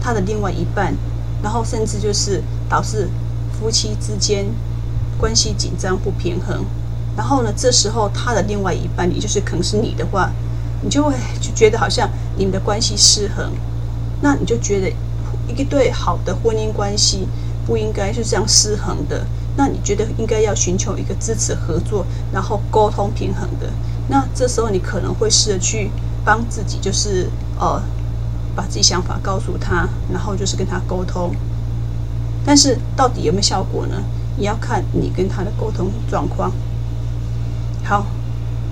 [0.00, 0.94] 他的另外一半，
[1.42, 3.08] 然后甚至就是导致
[3.52, 4.46] 夫妻之间
[5.18, 6.64] 关系紧张不平衡。
[7.16, 10.30] 然后呢，这时候他的另外一半，也就是可能是你的话，
[10.82, 13.52] 你就会就觉得好像你们的关系失衡，
[14.20, 14.92] 那你就觉得
[15.48, 17.26] 一对好的婚姻关系
[17.66, 19.24] 不应该是这样失衡的。
[19.56, 23.68] 那你觉得应该要寻求一个支持合作，然后沟通平衡的。
[24.08, 25.90] 那这时候你可能会试着去
[26.24, 27.80] 帮自己，就是呃
[28.54, 31.34] 把自己想法告诉他，然后就是跟他沟通。
[32.44, 33.96] 但是到底有没有效果呢？
[34.38, 36.52] 也要看你跟他的沟通状况。
[37.82, 38.04] 好，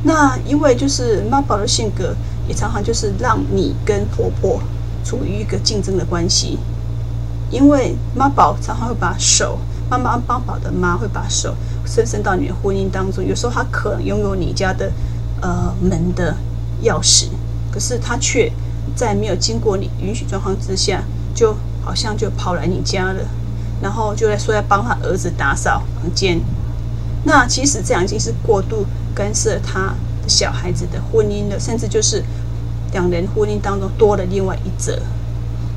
[0.03, 2.15] 那因为就是妈宝的性格，
[2.47, 4.61] 也常常就是让你跟婆婆
[5.05, 6.59] 处于一个竞争的关系。
[7.51, 11.55] 因为妈宝常常会把手，妈妈妈宝的妈会把手
[11.87, 13.25] 伸伸到你的婚姻当中。
[13.25, 14.91] 有时候他可能拥有你家的
[15.41, 16.35] 呃门的
[16.83, 17.27] 钥匙，
[17.71, 18.51] 可是他却
[18.97, 23.25] 在没有经过你允许状况之下，就好像就跑来你家了，
[23.83, 26.41] 然后就来说要帮他儿子打扫房间。
[27.25, 28.87] 那其实这样已经是过度。
[29.17, 32.21] 干涉他的小孩子的婚姻了，甚至就是
[32.95, 35.03] 两人婚姻当中多了另外一者，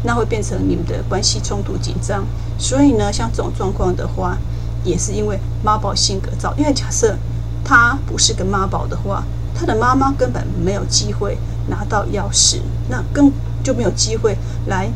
[0.03, 2.23] 那会变成你们的关系冲突紧张。
[2.60, 4.38] 所以呢，像这种状况的话，
[4.84, 6.53] 也是因为妈宝性格造。
[6.58, 7.17] 因为假设
[7.65, 9.23] 他不是个妈宝的话，
[9.56, 13.32] 他的妈妈根本没有机会拿到钥匙，那更
[13.63, 14.88] 就没有机会来，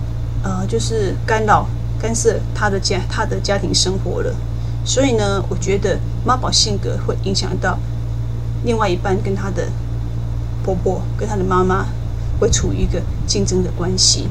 [0.44, 1.66] 呃，就是干扰、
[2.00, 4.32] 干涉他的家、他的家庭生活了。
[4.86, 7.80] 所以呢，我觉得妈宝性格会影响到
[8.64, 9.68] 另外一半跟他的
[10.64, 11.88] 婆婆、跟他的妈妈
[12.42, 14.28] 会处于一个竞争的关系。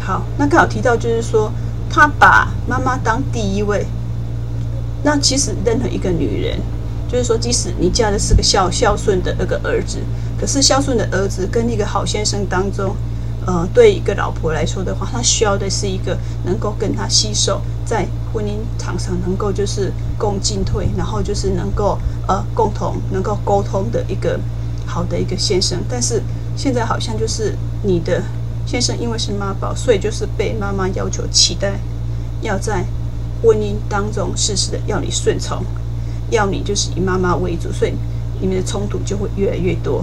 [0.00, 1.52] 好，那刚好提到就是说，
[1.88, 3.86] 他把妈妈当第一位。
[5.04, 6.58] 那其实任何一个女人，
[7.12, 9.98] 就是说，即使你嫁的是个孝孝顺的那个儿子，
[10.40, 12.96] 可是孝顺的儿子跟一个好先生当中，
[13.46, 24.40] 呃，对一个老婆来说的话，她需要的是一个能够跟她携手在婚姻场上能够就是共进退，然后就是能够呃共同能够沟通的一个
[24.86, 25.78] 好的一个先生。
[25.88, 26.22] 但是
[26.56, 28.22] 现在好像就是你的
[28.66, 31.78] 先生因为是妈宝，所以就是被妈妈要求期待
[32.42, 32.84] 要在。
[33.42, 35.62] 婚姻当中，事实的要你顺从，
[36.30, 37.92] 要你就是以妈妈为主，所以
[38.40, 40.02] 你们的冲突就会越来越多。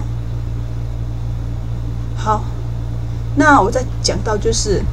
[2.16, 2.44] 好，
[3.36, 4.84] 那我再讲到就是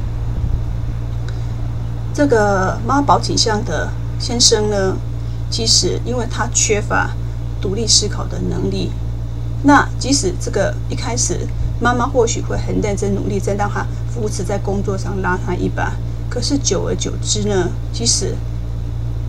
[2.14, 4.96] 这个妈宝倾向的先生呢，
[5.51, 7.11] 其实因为他缺乏
[7.61, 8.92] 独立思考的能力，
[9.62, 11.47] 那即使这个一开始
[11.81, 15.92] 妈妈或许会很认真努力，在让他扶持在工作上拉他一把。
[16.31, 18.37] 可是久而久之呢，即使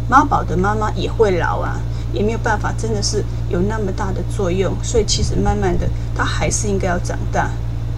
[0.09, 1.79] 妈宝的妈妈也会老啊，
[2.13, 4.73] 也没有办法，真的是有那么大的作用。
[4.83, 7.49] 所以其实慢慢的，他还是应该要长大。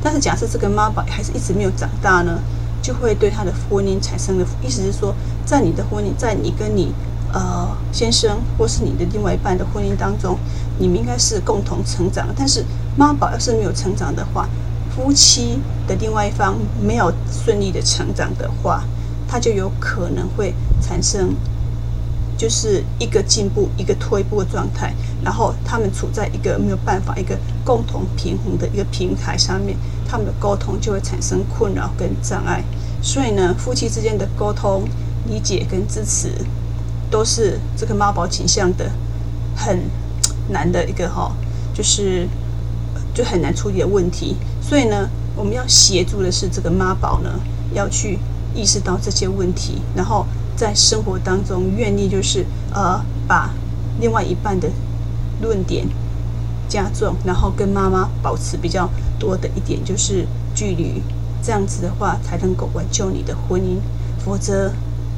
[0.03, 2.39] 但是假设这个妈宝还是一直没有长大呢，
[2.81, 5.13] 就会对他的婚姻产生了意思是说，
[5.45, 6.93] 在你的婚姻，在你跟你
[7.33, 10.37] 呃先生或是你的另外一半的婚姻当中，
[10.79, 12.27] 你们应该是共同成长。
[12.35, 12.65] 但是
[12.95, 14.47] 妈宝要是没有成长的话，
[14.95, 18.83] 夫妻的另外一方没有顺利的成长的话，
[19.27, 21.35] 他就有可能会产生
[22.37, 32.63] 就是一个进步一个退步的状态，然后他们处在一个没有办法一个共同平衡的一个平台上面，他们的沟通就会产生困扰跟障碍。
[33.01, 34.83] 所以呢，夫妻之间的沟通、
[35.27, 36.29] 理解跟支持，
[37.11, 38.89] 都是这个妈宝倾向的
[39.55, 39.81] 很
[40.49, 41.31] 难的一个哈，
[41.73, 42.27] 就是
[43.13, 44.37] 就很难处理的问题。
[44.61, 47.29] 所以呢，我们要协助的是这个妈宝呢，
[47.73, 48.17] 要去
[48.55, 53.51] 意识到这些问题，然后在生活当中愿意就是呃，把
[53.99, 54.69] 另外一半的
[55.41, 55.85] 论点
[56.69, 61.01] 加重，然后跟妈妈保持比较多的一点就是距离，
[61.43, 63.77] 这样子的话才能够挽救你的婚姻。
[64.23, 64.71] 否则，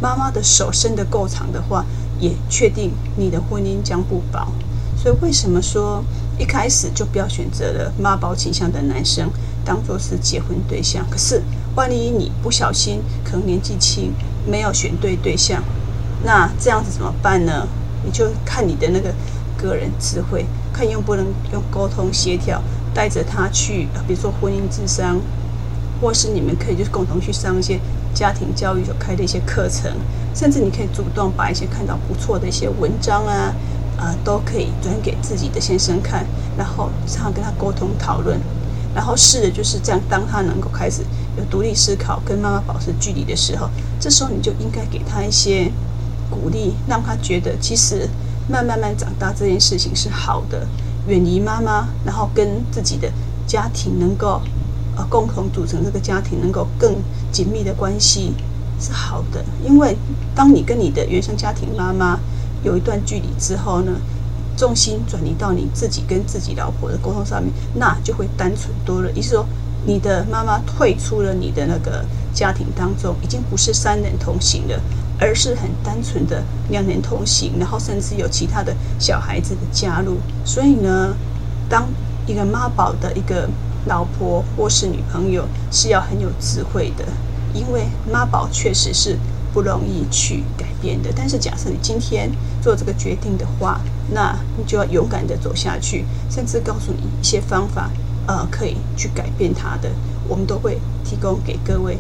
[0.04, 1.86] 妈妈的手伸得够长的话，
[2.20, 4.52] 也确定你的婚姻将不保。
[4.98, 6.04] 所以，为什么说？
[6.38, 9.30] 一开始就不要选择了妈宝倾向的男生
[9.64, 11.06] 当做是结婚对象。
[11.10, 11.42] 可是，
[11.76, 14.12] 万一你不小心，可能年纪轻，
[14.46, 15.64] 没有选对对象，
[16.26, 17.66] 那这样子怎么办呢？
[18.04, 19.14] 你就看你的那个
[19.56, 22.62] 个人智慧，看用不能用沟通协调，
[22.94, 25.22] 带着他去，比如说婚姻智商，
[26.02, 27.80] 或是你们可以就是共同去上一些
[28.14, 29.92] 家庭教育所开的一些课程，
[30.36, 33.54] 甚至你可以主动把一些看到不错的一些文章啊。
[33.96, 36.26] 呃，都可以转给自己的先生看，
[36.58, 38.38] 然后常常跟他沟通讨论，
[38.94, 40.02] 然后试着就是这样。
[40.10, 41.04] 当他能够开始
[41.38, 45.72] 有独立思考，跟妈妈保持距离的时候，这时候你就应该给他一些
[46.30, 48.10] 鼓励，让他觉得其实
[48.50, 50.68] 慢慢慢长大这件事情是好的，
[51.08, 53.10] 远离妈妈，然后跟自己的
[53.46, 54.42] 家庭能够
[54.96, 56.96] 呃共同组成这个家庭，能够更
[57.32, 58.34] 紧密的关系
[58.80, 59.44] 是好的。
[59.64, 59.98] 因为
[60.36, 62.20] 当你跟你的原生家庭妈妈。
[62.66, 63.92] 有一段距离之后呢，
[64.56, 69.10] 重心转移到你自己跟自己老婆的沟通上面，那就会单纯多了。
[69.10, 69.46] 也就是说，
[69.86, 74.82] 你的妈妈退出了你的那个家庭当中，已经不是三人同行了，
[75.20, 80.16] 而是很单纯的两人同行，然后甚至有其他的小孩子的加入。
[80.46, 81.14] 所以呢，
[81.68, 81.86] 当
[82.26, 83.50] 一个妈宝的一个
[83.86, 87.06] 老婆或是女朋友，是要很有智慧的，
[87.54, 89.18] 因为妈宝确实是。
[89.54, 92.28] 不容易去改变的，但是假设你今天
[92.60, 97.92] 做这个决定的话，那你就要勇敢的走下去，甚至告诉你一些方法，
[98.26, 99.92] 呃，可以去改变它的，
[100.28, 102.00] 我们都会提供给各位。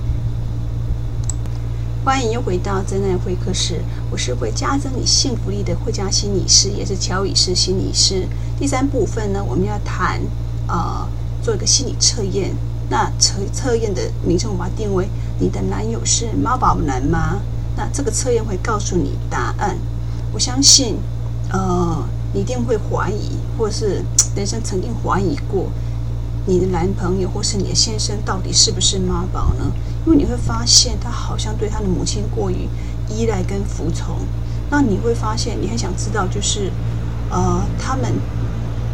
[2.04, 8.28] 欢迎又回到真爱会客室，我是会加增你幸福力的会家心理师，也是乔宇斯心理师。
[8.58, 10.19] 第三部分呢，我们要谈，
[10.67, 11.08] 呃，
[11.43, 12.56] 做一个心理测验。
[12.89, 15.08] 那测测验的名称，我把它定为。
[15.39, 17.39] 你的男友是妈宝男吗？
[17.75, 19.77] 那这个测验会告诉你答案。
[20.32, 20.97] 我相信，
[21.51, 22.03] 呃，
[22.34, 24.03] 你一定会怀疑，或是
[24.36, 25.69] 人生曾经怀疑过
[26.45, 29.71] 你的男朋友或是你的先生到底是不是妈宝呢？
[30.06, 32.67] 因为你会发现他好像对他的母亲过于
[33.10, 34.17] 依赖跟服从。
[34.69, 36.71] 那你会发现，你很想知道，就是
[37.29, 38.13] 呃，他们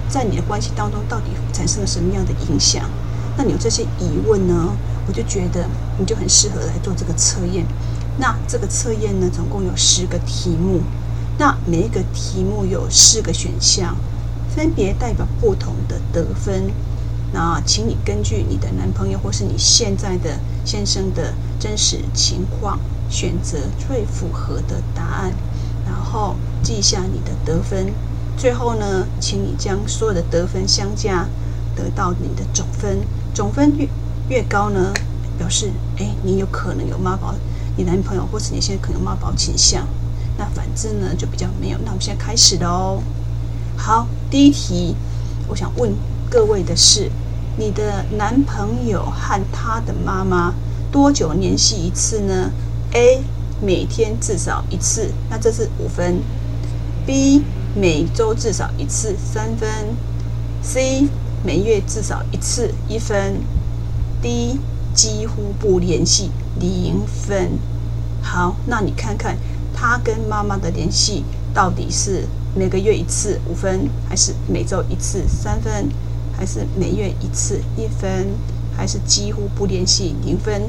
[0.09, 2.89] 在你的关系当中到底产生了什么样的影响？
[3.37, 4.75] 那你有这些疑问呢？
[5.07, 5.65] 我就觉得
[5.97, 7.65] 你就很适合来做这个测验。
[8.17, 10.81] 那这个测验呢，总共有十个题目，
[11.37, 13.95] 那每一个题目有四个选项，
[14.53, 16.71] 分别代表不同的得分。
[17.31, 25.31] 那请你根据你的男朋友或是你现在的先生的真实情况，选择最符合的答案，
[25.85, 27.93] 然后记下你的得分。
[28.39, 31.27] 最后呢，请你将所有的得分相加，
[31.75, 32.99] 得到你的总分。
[33.33, 33.85] 总分越
[34.29, 34.93] 越高呢，
[35.37, 37.35] 表示诶，你有可能有妈宝，
[37.75, 39.85] 你男朋友或是你现在可能有妈宝倾向。
[40.37, 41.77] 那反之呢，就比较没有。
[41.79, 43.03] 那我们现在开始了哦。
[43.75, 44.95] 好，第一题，
[45.49, 45.93] 我想问
[46.29, 47.11] 各位的是，
[47.57, 50.53] 你的男朋友和他的妈妈
[50.93, 52.51] 多久联系一次呢
[52.93, 53.21] ？A
[53.61, 56.21] 每天至少一次，那这是五分。
[57.05, 57.43] B
[57.79, 59.69] 每周至少一次，三分。
[60.61, 61.07] C
[61.45, 63.41] 每月至少一次，一分。
[64.21, 64.59] D
[64.93, 67.51] 几乎不联系，零分。
[68.21, 69.37] 好，那你看看
[69.73, 75.87] 他跟妈妈的联系到底是每个月一次，五分，还是每周一次，三分，
[76.35, 78.27] 还是每月一次，一分，
[78.75, 80.63] 还是几乎不联系，零分？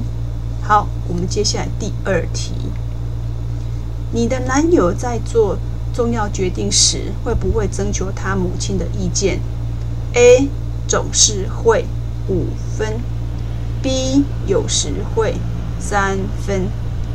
[0.62, 2.52] 好，我们接下来第二题，
[4.12, 5.58] 你的男友在做
[5.92, 9.40] 重要决定时，会不会征求他母亲的意见
[10.14, 10.48] ？A
[10.86, 11.84] 总是会，
[12.28, 13.00] 五分。
[13.82, 15.36] B 有时会
[15.78, 16.68] 三分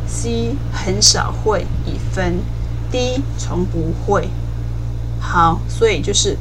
[0.08, 2.40] ，C 很少会一分
[2.92, 4.30] ，D 从不会。
[5.20, 6.38] 好，所以就是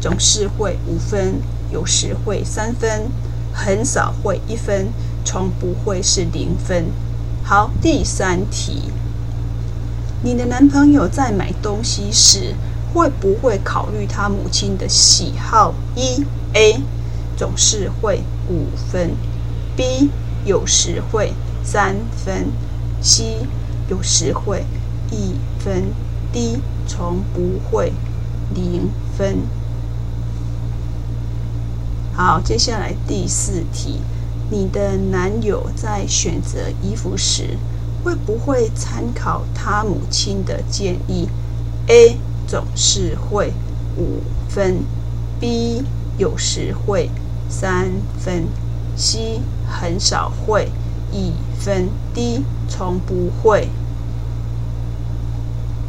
[0.00, 3.10] 总是会五分，有时会三分，
[3.52, 4.88] 很少会一分，
[5.24, 6.86] 从不会是零分。
[7.44, 8.90] 好，第三题，
[10.22, 12.54] 你的男朋友在买东西时
[12.92, 15.74] 会不会考虑他母亲的喜好？
[15.94, 16.24] 一
[16.54, 16.80] A
[17.36, 19.10] 总是会五分。
[19.76, 20.08] B
[20.46, 22.46] 有时会三分
[23.02, 23.46] ，C
[23.88, 24.64] 有时会
[25.10, 25.84] 一分
[26.32, 27.92] ，D 从不会
[28.54, 29.40] 零分。
[32.14, 34.00] 好，接下来第四题，
[34.50, 37.58] 你的男友在选择衣服时，
[38.06, 41.28] 会不会参考他母亲的建议
[41.88, 42.16] ？A
[42.46, 43.52] 总是会
[43.96, 44.84] 五分
[45.40, 45.82] ，B
[46.16, 47.10] 有时会
[47.48, 48.46] 三分。
[48.96, 50.70] C 很少会
[51.10, 53.68] 一分，D 从不会。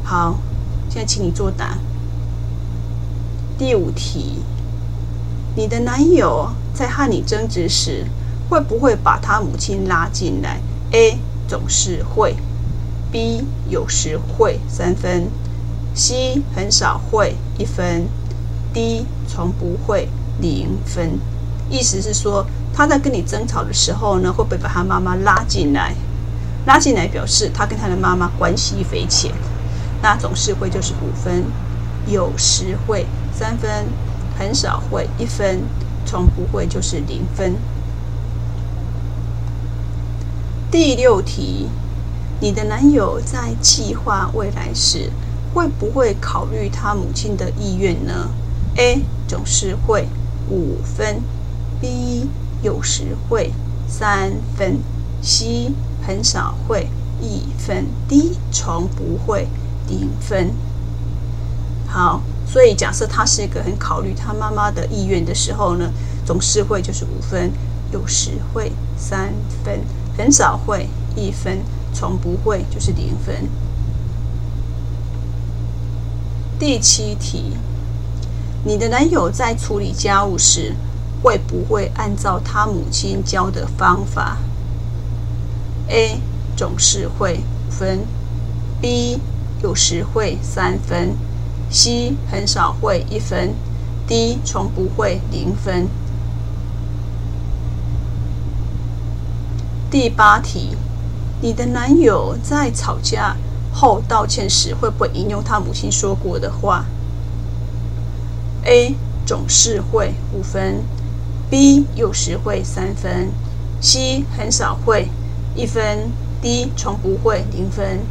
[0.04, 0.40] 好，
[0.90, 1.78] 现在请你作答。
[3.60, 4.42] 第五题，
[5.56, 8.08] 你的男友在和你争执时，
[8.50, 10.60] 会不会把他母亲拉进来
[10.92, 12.36] ？A 总是会
[13.12, 15.28] ，B 有时会三分
[15.96, 18.08] ，C 很少会一分
[18.74, 20.10] ，D 从不会
[20.42, 21.20] 零分。
[21.70, 22.46] 意思是说。
[22.74, 25.96] 他在跟你争吵的时候呢，会不会把他妈妈拉进来？
[26.68, 29.32] 拉进来表示他跟他的妈妈关系匪浅。
[30.00, 31.44] 那总是会就是五分，
[32.06, 33.88] 有时会三分，
[34.38, 35.64] 很少会一分，
[36.06, 37.56] 从不会就是零分。
[40.70, 41.70] 第六题，
[42.42, 45.10] 你的男友在计划未来时，
[45.54, 48.30] 会不会考虑他母亲的意愿呢
[48.76, 50.08] ？A 总是会。
[50.50, 51.22] 五分
[51.80, 52.28] ，B。
[52.62, 53.54] 有时会。
[53.88, 54.80] 三分
[55.22, 55.72] ，C
[56.06, 56.90] 很少会。
[57.22, 59.48] 一分，D 从不会。
[59.88, 60.52] 零分。
[61.88, 65.90] 好，所以假设他是一个很考虑他妈妈的意愿的时候呢，
[66.26, 67.54] 总是会就是五分，
[67.94, 69.80] 有时会三分，
[70.18, 71.60] 很少会一分，
[71.94, 73.48] 从不会就是零分。
[76.58, 77.56] 第七题，
[78.64, 80.74] 你的男友在处理家务时，
[81.22, 84.38] 会不会按照他母亲教的方法
[85.88, 86.20] ？A
[86.56, 88.00] 总是会五分
[88.82, 89.20] ，B
[89.62, 91.16] 有时会三分
[91.70, 93.54] ，C 很少会一分
[94.08, 95.88] ，D 从不会零分。
[99.90, 100.76] 第八题，
[101.40, 103.38] 你的男友在吵架
[103.72, 106.84] 后道歉时，会不会引用他母亲说过的话
[108.66, 110.84] ？A 总是会五分。
[111.50, 113.32] B 有时会三分
[113.80, 115.08] ，C 很少会
[115.56, 116.12] 一分
[116.42, 118.02] ，D 从不会零分。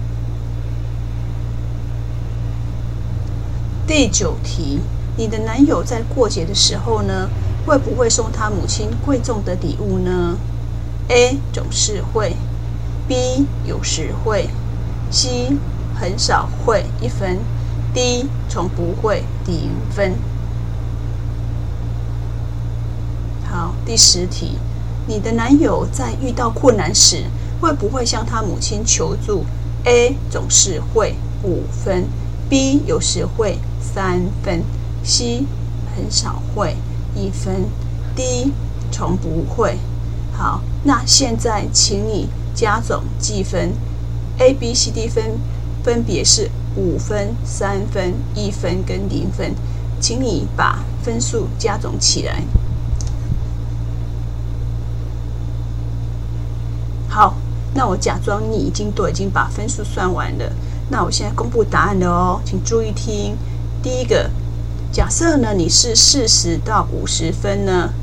[3.87, 4.81] 第九题，
[5.18, 7.29] 你的男友在过节的时候呢，
[7.66, 10.39] 会不会送他母亲贵重的礼物呢
[11.09, 12.35] ？A 总是会
[13.07, 14.49] ，B 有时会
[15.11, 15.53] ，C
[15.95, 17.39] 很少会一分
[17.95, 20.15] ，D 从不会零分。
[23.49, 24.59] 好，第十题，
[25.07, 27.25] 你的男友在遇到困难时，
[27.61, 29.45] 会不会向他母亲求助
[29.85, 32.09] ？A 总是会五分
[32.51, 34.65] ，B 有时会三分
[35.05, 35.45] ，C
[35.95, 36.77] 很少会
[37.15, 37.67] 一分
[38.17, 38.53] ，D
[38.91, 39.79] 从不会。
[40.37, 43.72] 好，那现在请你加总计分
[44.39, 45.41] ，A、B、C、D 分
[45.82, 49.55] 分别是五分、三分、一分跟零分，
[49.99, 52.43] 请你把分数加总起来。
[57.09, 57.34] 好，
[57.72, 60.53] 那我假装你已经都已经把分数算完了，
[60.91, 63.34] 那我现在公布答案了哦，请注意听。
[63.82, 64.30] 第一个，
[64.93, 67.95] 假设呢你是四十到五十分呢？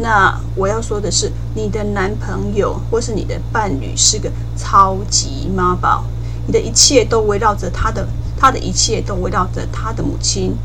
[0.00, 6.04] 那我要说的是，你的男朋友或是你的伴侣是个超级妈宝，
[6.46, 8.06] 你的一切都围绕着他的，
[8.38, 10.56] 他的一切都围绕着他的母亲，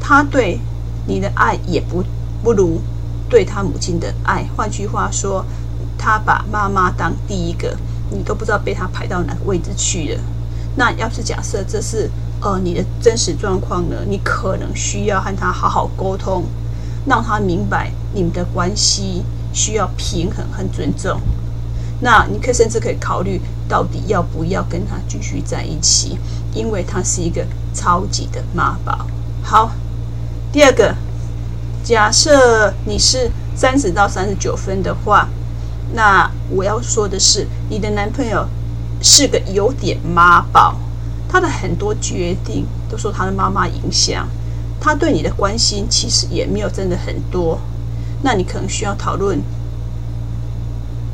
[0.00, 0.58] 他对
[1.06, 2.02] 你的爱也不
[2.42, 2.80] 不如
[3.28, 4.48] 对他母亲的爱。
[4.56, 5.44] 换句话说，
[5.98, 7.76] 他把妈妈当第一个，
[8.10, 10.20] 你都不知道被他排到哪个位置去了。
[10.76, 12.10] 那要是假设这是
[12.40, 13.96] 呃你的真实状况呢？
[14.08, 16.44] 你可能需要和他好好沟通。
[17.06, 21.20] 让他明白你们的关系需要平衡和尊重。
[22.02, 26.18] 那你可以甚至可以考虑到底要不要跟他继续在一起，
[26.54, 29.06] 因为他是一个超级的妈宝。
[29.42, 29.72] 好，
[30.50, 30.94] 第二个，
[31.84, 35.28] 假设你是三十到三十九分的话，
[35.92, 38.48] 那我要说的是，你的男朋友
[39.02, 40.76] 是个有点妈宝，
[41.28, 44.26] 他的很多决定都受他的妈妈影响。
[44.80, 47.60] 他对你的关心其实也没有真的很多，
[48.22, 49.40] 那你可能需要讨论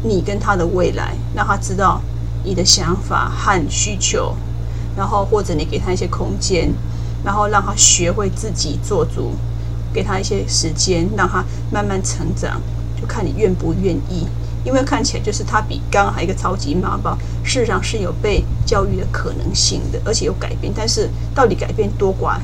[0.03, 2.01] 你跟他的未来，让他知道
[2.45, 4.35] 你的想法和需求，
[4.97, 6.73] 然后或者你给他一些空间，
[7.25, 9.33] 然后让他学会自己做主，
[9.93, 12.61] 给他一些时间，让他慢慢成长，
[13.01, 14.27] 就看你愿不愿意。
[14.65, 22.39] 因为看起来就是他比刚刚还一个超级妈宝，事实上是有被教育的可能性的，而且有改变，但是到底改变多寡？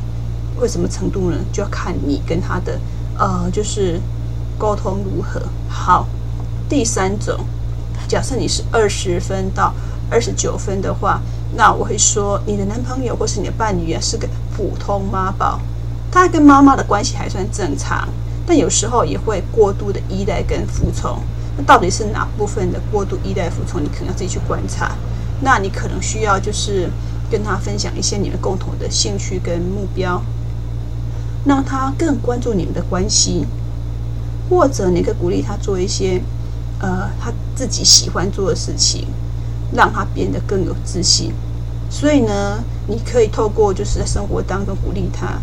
[0.60, 1.36] 为什么程度呢？
[1.52, 2.78] 就要看你跟他的
[3.18, 4.00] 呃，就是
[4.62, 5.42] 沟通如何。
[5.68, 6.06] 好，
[6.68, 7.36] 第三种，
[8.06, 9.74] 假设你是二十分到
[10.08, 11.20] 二十九分的话，
[11.56, 15.58] 那我会说你的男朋友或是你的伴侣啊是个普通妈宝，
[16.12, 18.08] 他跟妈妈的关系还算正常，
[18.46, 21.18] 但有时候也会过度的依赖跟服从。
[21.56, 23.82] 那到底是哪部分的过度依赖服从？
[23.82, 24.92] 你可能要自己去观察。
[25.40, 26.88] 那你可能需要就是
[27.28, 30.22] 跟他分享一些你们共同的兴趣跟目标。
[31.44, 33.44] 让他更关注你们的关系，
[34.48, 36.20] 或者你可以鼓励他做一些，
[36.80, 39.06] 呃，他自己喜欢做的事情，
[39.72, 41.32] 让他变得更有自信。
[41.90, 45.40] 所以呢，你可以透过就是在生活当中鼓励他，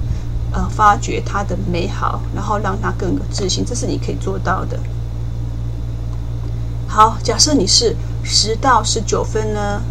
[0.51, 4.79] 呃，发掘他的美好，然后让他更有自信，这是你可以做到的。
[6.87, 9.81] 好，假设你是十到十九分呢，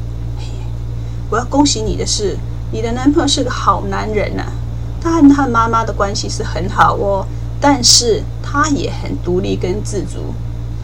[1.30, 2.36] 我要恭喜你的是，
[2.72, 4.52] 你的男朋友是个好男人呐、啊。
[5.00, 7.24] 他和他妈妈的关系是很好哦，
[7.60, 10.34] 但是他也很独立跟自主，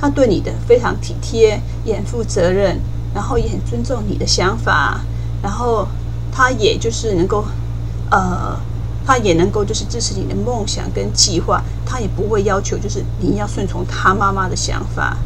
[0.00, 2.78] 他对你的非常体贴，也很负责任，
[3.14, 5.00] 然后也很尊重你的想法，
[5.42, 5.86] 然后
[6.32, 7.44] 他也就是能够，
[8.10, 8.58] 呃，
[9.06, 15.16] 他也能够就是支持你的梦想跟计划，他也不会要求就是你要顺从他妈妈的想法，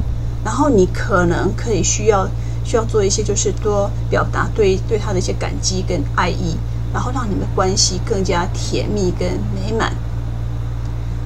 [0.44, 2.28] 然后你可能可以需要
[2.64, 6.56] 需要做一些就是多表达对对他的一些感激跟爱意。
[6.90, 9.92] 然后让你们关系更加甜蜜跟美满。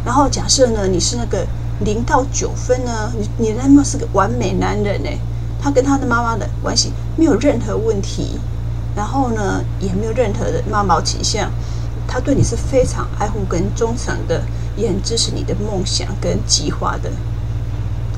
[0.04, 1.46] 然后假设呢，你是那个
[1.84, 5.08] 零到九分呢，你你男朋友是个完美男人呢，
[5.60, 8.38] 他跟他的妈妈的关系没有任何问题，
[8.96, 11.50] 然后呢也没有任何的妈宝倾向，
[12.06, 14.42] 他对你是非常爱护跟忠诚的，
[14.76, 17.10] 也很支持你的梦想跟计划的。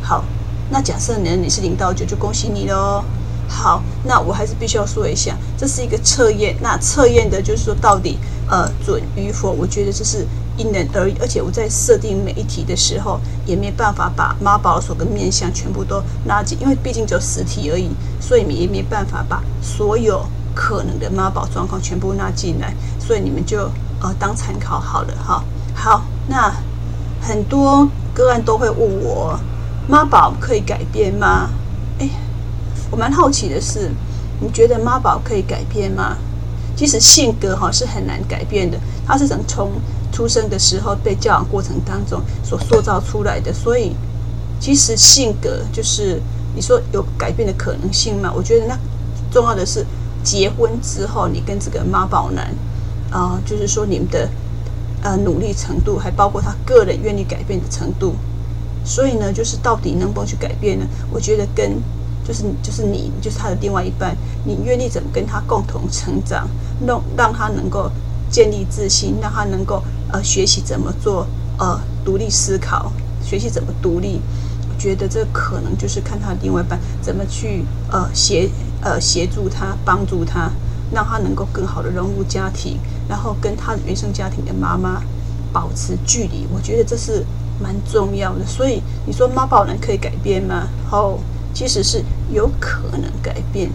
[0.02, 0.24] 好，
[0.70, 3.04] 那假设呢你是零到九，就恭喜你喽。
[3.48, 6.56] 好，那我还是必须要说一下，这是一个测验。
[6.60, 8.18] 那测验的就是说，到底
[8.48, 10.26] 呃准与否，我觉得这是
[10.56, 11.14] 因人而异。
[11.20, 17.90] 而且我在设定每一题的时候，也没办法把妈宝所跟面相全部都拉进，因为毕竟只有十题而已，
[18.20, 20.24] 所以你也没办法把所有
[20.54, 22.74] 可能的妈宝状况全部拉进来。
[22.98, 23.70] 所以你们就
[24.00, 25.44] 呃当参考好了哈。
[25.74, 26.52] 好，那
[27.20, 29.38] 很多个案都会问我，
[29.86, 31.50] 妈宝可以改变吗？
[32.00, 32.08] 哎。
[32.94, 33.90] 我蛮好奇的是，
[34.40, 36.16] 你觉得妈宝可以改变吗？
[36.76, 39.72] 其实性格哈是很难改变的，他是从
[40.12, 43.96] 出生的时候被教养过程当中所塑造出来的，所以
[44.60, 46.22] 其实性格就是
[46.54, 48.32] 你说有改变的可能性吗？
[48.32, 48.78] 我觉得那
[49.32, 49.84] 重要的是
[50.22, 52.54] 结婚之后，你跟这个妈宝男，
[53.10, 54.28] 啊、就是说你们的
[55.02, 58.14] 呃努力程度，还包括他个人愿意改变的程度。
[58.84, 60.86] 所以呢，就是到底能不能去改变呢？
[61.10, 61.72] 我觉得跟
[62.26, 64.16] 就是就是你就是他的另外一半，
[64.46, 66.48] 你愿意怎么跟他共同成长，
[66.86, 67.90] 让让他能够
[68.30, 71.26] 建立自信，让他能够呃学习怎么做
[71.58, 72.90] 呃独立思考，
[73.22, 74.22] 学习怎么独立。
[74.68, 78.48] 我觉得这可能就是看他的另外一半怎么去呃协
[78.80, 80.50] 呃协助他，帮助他，
[80.92, 85.02] 让他能够更好的融入家庭，然后跟他的原生家庭的妈妈
[85.52, 86.46] 保持距离。
[86.52, 87.22] 我觉得这是
[87.60, 88.46] 蛮重要的。
[88.46, 90.66] 所以你说妈宝男可以改变吗？
[90.90, 91.18] 哦。
[91.56, 93.70] 其实是有可能改变，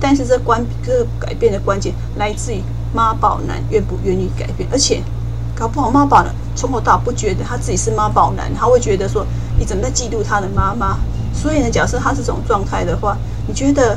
[0.00, 2.62] 但是这关这个改变的关键来自于
[2.94, 5.02] 妈宝男愿不愿意改变，而且
[5.54, 9.26] 搞不好妈宝男从头到尾不觉得他自己是妈宝男，他会觉得说
[9.58, 10.98] 你怎么在嫉妒他的妈妈？
[11.32, 13.96] 所以呢，假设他是这种状态的话，你觉得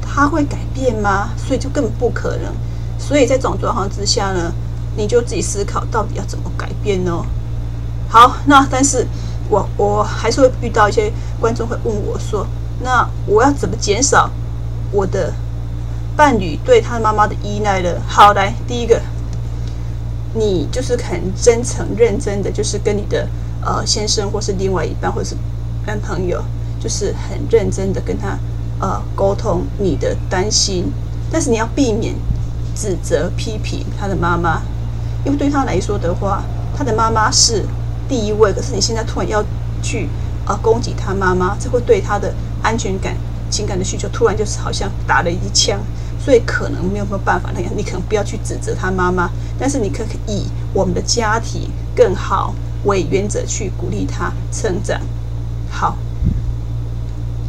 [0.00, 1.30] 他会改变吗？
[1.36, 2.52] 所以就更不可能。
[2.98, 4.52] 所以在这种状况之下呢，
[4.96, 7.24] 你就自己思考到底要怎么改变呢？
[8.08, 9.06] 好，那但是
[9.50, 12.46] 我我还是会遇到一些观众会问我说。
[12.82, 14.28] 那我要怎么减少
[14.90, 15.32] 我的
[16.16, 17.88] 伴侣对他妈妈的依赖呢？
[18.08, 19.00] 好，来，第一个，
[20.34, 23.28] 你就是很真诚、认真的，就是跟你的
[23.64, 25.36] 呃先生，或是另外一半，或是
[25.86, 26.42] 男朋友，
[26.80, 28.36] 就是很认真的跟他
[28.80, 30.92] 呃沟通你的担心。
[31.30, 32.14] 但是你要避免
[32.74, 34.60] 指责、批评他的妈妈，
[35.24, 36.42] 因为对他来说的话，
[36.76, 37.64] 他的妈妈是
[38.08, 38.52] 第一位。
[38.52, 39.42] 可是你现在突然要
[39.80, 40.08] 去
[40.46, 42.34] 呃攻击他妈妈，这会对他的。
[42.62, 43.16] 安全感、
[43.50, 45.80] 情感的需求突然就是好像打了一枪，
[46.18, 47.72] 所以可能没有没有办法那样。
[47.76, 52.54] 你可能不要去指责他妈妈，但是你可以以我们的家庭更好
[52.84, 55.00] 为原则去鼓励他成长。
[55.70, 55.96] 好，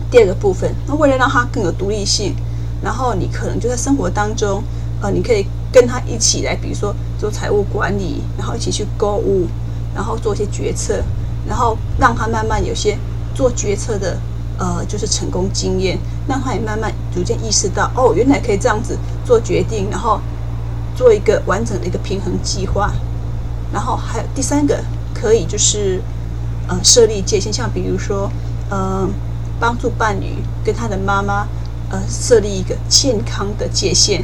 [0.09, 2.35] 第二个部分，那为了让他更有独立性，
[2.81, 4.63] 然后你可能就在生活当中，
[5.01, 9.47] 呃，你可以跟他一起来，比如说做财务管理，然后一起去购物，
[9.93, 11.03] 然后做一些决策，
[11.47, 12.97] 然后让他慢慢有些
[13.35, 14.17] 做决策的。
[14.63, 20.21] 呃，就是成功经验，让他也慢慢逐渐意识到，哦，原来可以这样子做决定，然后
[20.95, 22.93] 做一个完整的一个平衡计划。
[23.73, 24.81] 然后还有第三个，
[25.13, 26.01] 可以就是
[26.69, 28.31] 呃设立界限，像比如说
[28.69, 29.05] 呃
[29.59, 31.45] 帮助伴侣跟他的妈妈
[31.89, 34.23] 呃设立一个健康的界限，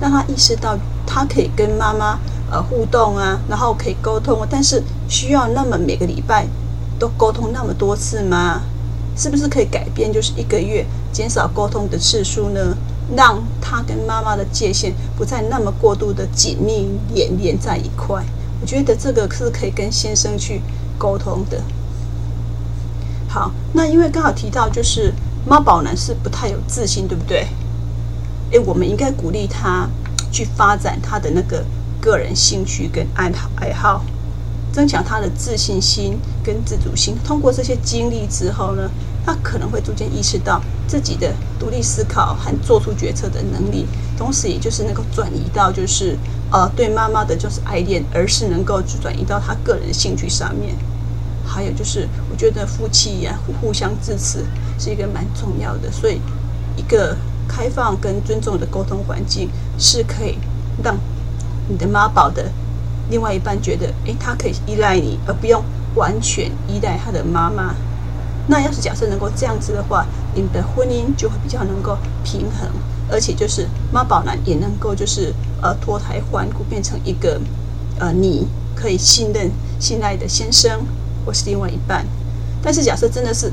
[0.00, 2.20] 让他意识到他可以跟妈妈
[2.52, 6.46] 呃互动啊，然后可以沟通，但是需要那么每个礼拜
[7.00, 8.62] 都沟通那么多次吗？
[9.16, 10.12] 是不是可以改变？
[10.12, 12.76] 就是一个月减少沟通的次数呢？
[13.14, 18.24] 让他跟妈妈的界限不再那么过度的紧密连连在一块。
[18.60, 20.62] 我觉得这个是可以跟先生去
[20.96, 21.60] 沟通的。
[23.28, 25.12] 好，那因为刚好提到就是
[25.46, 27.48] 妈宝男是不太有自信，对不对？
[28.52, 29.88] 诶，我们应该鼓励他
[30.30, 31.64] 去发展他的那个
[32.00, 34.04] 个人兴趣跟爱好爱好。
[34.72, 37.14] 增强他的自信心跟自主心。
[37.24, 38.90] 通过这些经历之后呢，
[39.24, 46.16] 他可能会逐渐意识到自己的独立思考和做出决策的能力，同时也就是能够转移到就是
[46.50, 50.74] 呃对妈妈的就是爱恋，而是能够转移到他个人的兴趣上面。
[51.44, 54.44] 还有就是，我觉得夫妻呀、啊、互相支持
[54.78, 56.18] 是一个蛮重要的，所以
[56.76, 57.14] 一个
[57.46, 60.38] 开放跟尊重的沟通环境是可以
[60.82, 60.96] 让
[61.68, 62.50] 你的妈宝的。
[63.10, 65.62] 另外一半觉得，诶，他可以依赖你，而不用
[65.94, 67.74] 完全依赖他的妈妈。
[68.48, 72.68] 那要是假设能够这样子的话，你们的婚姻就会比较能够平衡，
[73.10, 77.40] 而且就是妈宝男也能够就是呃脱胎换骨，变成一个
[77.98, 80.80] 呃你可以信任、信赖的先生
[81.24, 82.04] 或是另外一半。
[82.62, 83.52] 但是假设真的是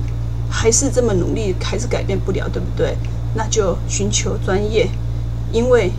[0.50, 2.98] 还是这么努力，还是改变不了，对不对？
[3.36, 4.90] 那就寻求专业，
[5.52, 5.92] 因为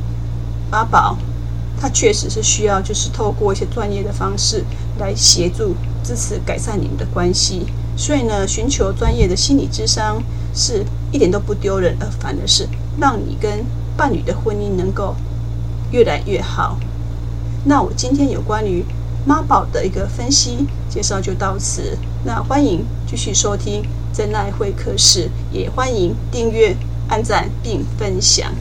[0.71, 1.17] 妈宝。
[1.81, 4.63] 他确实是需要，就是透过一些专业的方式
[4.99, 5.75] 来协助、
[6.05, 7.67] 支持、改善你们的关系。
[7.97, 10.23] 所以呢，寻求专业的心理咨商
[10.55, 12.69] 是一点都不丢人，而反而是
[12.99, 13.65] 让你跟
[13.97, 15.17] 伴侣的婚姻能够
[15.91, 16.79] 越来越好。
[17.65, 18.85] 那我今天有关于
[19.27, 21.97] 妈宝的一个分析介绍就到此。
[22.25, 26.77] 那欢迎继续收听真爱会客室，也欢迎订阅、
[27.09, 28.53] 按赞并分享。